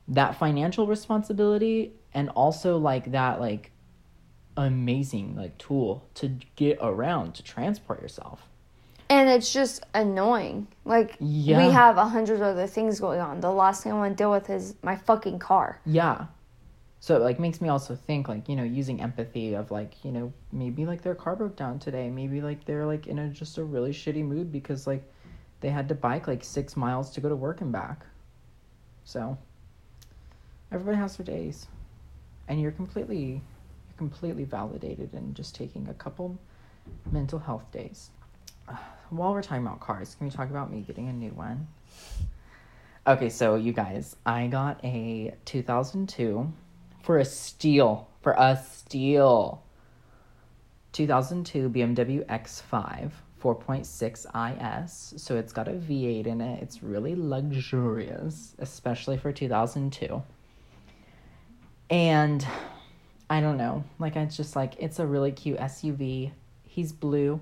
that 0.08 0.38
financial 0.38 0.88
responsibility 0.88 1.94
and 2.14 2.30
also 2.30 2.78
like 2.78 3.12
that 3.12 3.40
like 3.40 3.72
amazing 4.58 5.36
like 5.36 5.58
tool 5.58 6.08
to 6.16 6.40
get 6.56 6.78
around 6.82 7.36
to 7.36 7.44
transport 7.44 8.02
yourself. 8.02 8.49
And 9.10 9.28
it's 9.28 9.52
just 9.52 9.84
annoying. 9.94 10.68
Like 10.86 11.16
Yeah. 11.20 11.66
we 11.66 11.74
have 11.74 11.98
a 11.98 12.06
hundred 12.06 12.42
other 12.42 12.68
things 12.68 13.00
going 13.00 13.20
on. 13.20 13.42
The 13.42 13.52
last 13.52 13.84
thing 13.84 13.92
I 13.92 13.96
want 13.96 14.16
to 14.18 14.24
deal 14.24 14.32
with 14.32 14.50
is 14.50 14.76
my 14.84 14.96
fucking 14.96 15.40
car. 15.40 15.80
Yeah. 15.86 16.28
So 17.00 17.16
it 17.16 17.22
like 17.22 17.40
makes 17.40 17.60
me 17.62 17.70
also 17.70 17.96
think 17.96 18.28
like, 18.28 18.48
you 18.48 18.56
know, 18.56 18.64
using 18.64 19.02
empathy 19.02 19.56
of 19.56 19.72
like, 19.72 20.04
you 20.04 20.12
know, 20.12 20.34
maybe 20.52 20.86
like 20.86 21.02
their 21.02 21.16
car 21.16 21.36
broke 21.36 21.56
down 21.56 21.80
today. 21.80 22.10
Maybe 22.10 22.42
like 22.42 22.66
they're 22.66 22.86
like 22.86 23.08
in 23.08 23.18
a 23.20 23.30
just 23.30 23.58
a 23.58 23.64
really 23.64 23.92
shitty 23.92 24.24
mood 24.24 24.52
because 24.52 24.86
like 24.86 25.04
they 25.62 25.70
had 25.70 25.88
to 25.90 25.96
bike 25.96 26.28
like 26.28 26.44
six 26.44 26.78
miles 26.78 27.10
to 27.12 27.22
go 27.22 27.30
to 27.30 27.36
work 27.36 27.62
and 27.62 27.72
back. 27.72 28.06
So 29.06 29.38
everybody 30.72 30.98
has 30.98 31.18
their 31.18 31.26
days. 31.26 31.68
And 32.48 32.62
you're 32.62 32.72
completely 32.72 33.42
you're 33.88 33.98
completely 33.98 34.44
validated 34.44 35.14
in 35.14 35.34
just 35.34 35.56
taking 35.56 35.88
a 35.88 35.94
couple 35.94 36.38
mental 37.12 37.40
health 37.40 37.72
days. 37.72 38.10
While 39.10 39.34
we're 39.34 39.42
talking 39.42 39.66
about 39.66 39.80
cars, 39.80 40.16
can 40.16 40.28
we 40.28 40.32
talk 40.32 40.50
about 40.50 40.72
me 40.72 40.82
getting 40.82 41.10
a 41.10 41.14
new 41.14 41.32
one? 41.32 41.68
Okay, 43.08 43.30
so 43.30 43.56
you 43.56 43.74
guys, 43.74 44.16
I 44.26 44.48
got 44.48 44.84
a 44.84 45.34
2002 45.46 46.52
for 47.02 47.18
a 47.18 47.26
steal, 47.26 48.08
for 48.22 48.36
a 48.38 48.56
steal. 48.56 49.64
2002 50.92 51.70
BMW 51.70 52.26
X5 52.26 53.12
4.6 53.42 54.84
IS. 54.86 55.14
So 55.18 55.38
it's 55.38 55.54
got 55.54 55.68
a 55.68 55.72
V8 55.72 56.28
in 56.28 56.42
it. 56.42 56.62
It's 56.62 56.84
really 56.84 57.16
luxurious, 57.16 58.54
especially 58.60 59.18
for 59.18 59.32
2002. 59.32 60.22
And 61.90 62.46
I 63.30 63.42
don't 63.42 63.58
know, 63.58 63.84
like 63.98 64.16
it's 64.16 64.38
just 64.38 64.56
like 64.56 64.76
it's 64.80 65.00
a 65.00 65.06
really 65.06 65.32
cute 65.32 65.58
SUV. 65.58 66.32
He's 66.64 66.92
blue. 66.92 67.40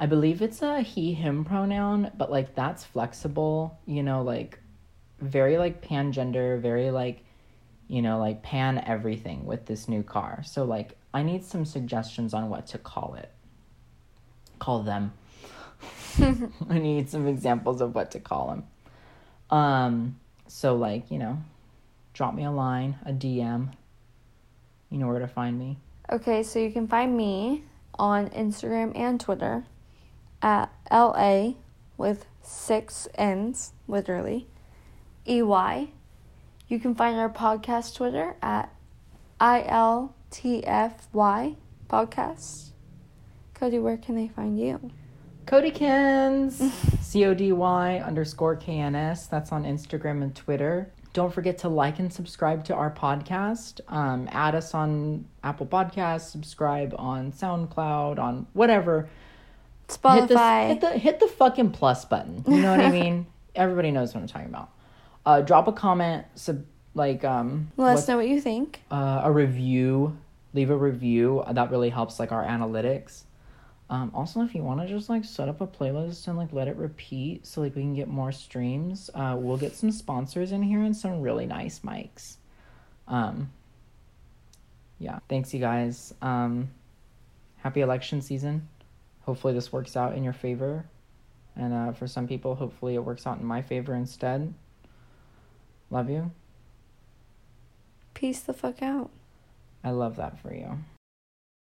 I 0.00 0.06
believe 0.06 0.40
it's 0.40 0.62
a 0.62 0.80
he 0.80 1.12
him 1.12 1.44
pronoun, 1.44 2.10
but 2.16 2.30
like 2.30 2.54
that's 2.54 2.84
flexible, 2.84 3.78
you 3.84 4.02
know, 4.02 4.22
like 4.22 4.58
very 5.20 5.58
like 5.58 5.82
pan 5.82 6.10
gender, 6.10 6.56
very 6.56 6.90
like 6.90 7.22
you 7.86 8.00
know, 8.00 8.18
like 8.18 8.42
pan 8.42 8.82
everything 8.86 9.44
with 9.44 9.66
this 9.66 9.88
new 9.88 10.02
car. 10.02 10.42
So 10.42 10.64
like 10.64 10.96
I 11.12 11.22
need 11.22 11.44
some 11.44 11.66
suggestions 11.66 12.32
on 12.32 12.48
what 12.48 12.68
to 12.68 12.78
call 12.78 13.14
it. 13.18 13.30
Call 14.58 14.82
them. 14.82 15.12
I 16.18 16.78
need 16.78 17.10
some 17.10 17.26
examples 17.26 17.82
of 17.82 17.94
what 17.94 18.12
to 18.12 18.20
call 18.20 18.48
them. 18.48 18.64
Um 19.50 20.18
so 20.46 20.76
like, 20.76 21.10
you 21.10 21.18
know, 21.18 21.36
drop 22.14 22.34
me 22.34 22.44
a 22.44 22.50
line, 22.50 22.96
a 23.04 23.12
DM. 23.12 23.70
You 24.88 24.96
know 24.96 25.08
where 25.08 25.18
to 25.18 25.28
find 25.28 25.58
me. 25.58 25.76
Okay, 26.10 26.42
so 26.42 26.58
you 26.58 26.72
can 26.72 26.88
find 26.88 27.14
me 27.14 27.64
on 27.98 28.30
Instagram 28.30 28.96
and 28.96 29.20
Twitter 29.20 29.64
at 30.42 30.72
LA 30.90 31.52
with 31.96 32.26
six 32.42 33.08
N's, 33.14 33.72
literally. 33.86 34.46
EY. 35.26 35.92
You 36.68 36.78
can 36.80 36.94
find 36.94 37.18
our 37.18 37.28
podcast 37.28 37.94
Twitter 37.96 38.36
at 38.42 38.72
ILTFY 39.40 40.12
podcast. 41.88 42.70
Cody, 43.54 43.78
where 43.78 43.96
can 43.96 44.14
they 44.14 44.28
find 44.28 44.58
you? 44.58 44.90
Codykins, 45.46 46.70
C 47.02 47.24
O 47.24 47.34
D 47.34 47.52
Y 47.52 47.98
underscore 47.98 48.56
K 48.56 48.78
N 48.78 48.94
S. 48.94 49.26
That's 49.26 49.52
on 49.52 49.64
Instagram 49.64 50.22
and 50.22 50.34
Twitter. 50.34 50.92
don't 51.12 51.34
forget 51.34 51.58
to 51.58 51.68
like 51.68 51.98
and 51.98 52.12
subscribe 52.12 52.64
to 52.66 52.74
our 52.74 52.90
podcast. 52.90 53.80
Um, 53.88 54.28
add 54.30 54.54
us 54.54 54.74
on 54.74 55.24
Apple 55.42 55.66
Podcasts, 55.66 56.30
subscribe 56.30 56.94
on 56.96 57.32
SoundCloud, 57.32 58.18
on 58.20 58.46
whatever. 58.52 59.08
Hit 59.96 60.28
the, 60.28 60.34
Spotify. 60.34 60.68
hit 60.68 60.80
the 60.80 60.90
hit 60.90 61.20
the 61.20 61.28
fucking 61.28 61.70
plus 61.72 62.04
button. 62.04 62.44
You 62.46 62.60
know 62.60 62.70
what 62.70 62.80
I 62.80 62.90
mean? 63.00 63.26
Everybody 63.54 63.90
knows 63.90 64.14
what 64.14 64.20
I'm 64.20 64.26
talking 64.28 64.48
about. 64.48 64.70
Uh, 65.26 65.40
drop 65.42 65.68
a 65.68 65.72
comment, 65.72 66.24
sub, 66.34 66.64
like 66.94 67.24
um, 67.24 67.70
Let 67.76 67.96
us 67.98 68.08
know 68.08 68.16
what 68.16 68.28
you 68.28 68.40
think. 68.40 68.80
uh, 68.90 69.22
a 69.24 69.30
review. 69.30 70.16
Leave 70.54 70.70
a 70.70 70.76
review. 70.76 71.44
That 71.50 71.70
really 71.70 71.90
helps 71.90 72.18
like 72.18 72.32
our 72.32 72.44
analytics. 72.44 73.22
Um, 73.88 74.12
also, 74.14 74.42
if 74.42 74.54
you 74.54 74.62
want 74.62 74.80
to 74.80 74.86
just 74.88 75.08
like 75.08 75.24
set 75.24 75.48
up 75.48 75.60
a 75.60 75.66
playlist 75.66 76.28
and 76.28 76.36
like 76.36 76.52
let 76.52 76.68
it 76.68 76.76
repeat 76.76 77.44
so 77.46 77.60
like 77.60 77.74
we 77.74 77.82
can 77.82 77.94
get 77.94 78.08
more 78.08 78.30
streams, 78.32 79.10
uh, 79.14 79.36
we'll 79.38 79.56
get 79.56 79.74
some 79.74 79.90
sponsors 79.90 80.52
in 80.52 80.62
here 80.62 80.80
and 80.82 80.96
some 80.96 81.20
really 81.20 81.44
nice 81.46 81.80
mics. 81.80 82.36
Um, 83.08 83.50
yeah, 85.00 85.18
thanks 85.28 85.52
you 85.52 85.58
guys. 85.60 86.14
Um, 86.22 86.70
happy 87.58 87.80
election 87.80 88.22
season. 88.22 88.68
Hopefully 89.22 89.52
this 89.52 89.72
works 89.72 89.96
out 89.96 90.14
in 90.14 90.24
your 90.24 90.32
favor, 90.32 90.86
and 91.56 91.72
uh, 91.72 91.92
for 91.92 92.06
some 92.06 92.26
people, 92.26 92.54
hopefully 92.54 92.94
it 92.94 93.04
works 93.04 93.26
out 93.26 93.38
in 93.38 93.44
my 93.44 93.62
favor 93.62 93.94
instead. 93.94 94.54
Love 95.90 96.08
you. 96.08 96.30
Peace 98.14 98.40
the 98.40 98.52
fuck 98.52 98.82
out. 98.82 99.10
I 99.82 99.90
love 99.90 100.16
that 100.16 100.40
for 100.40 100.54
you. 100.54 100.78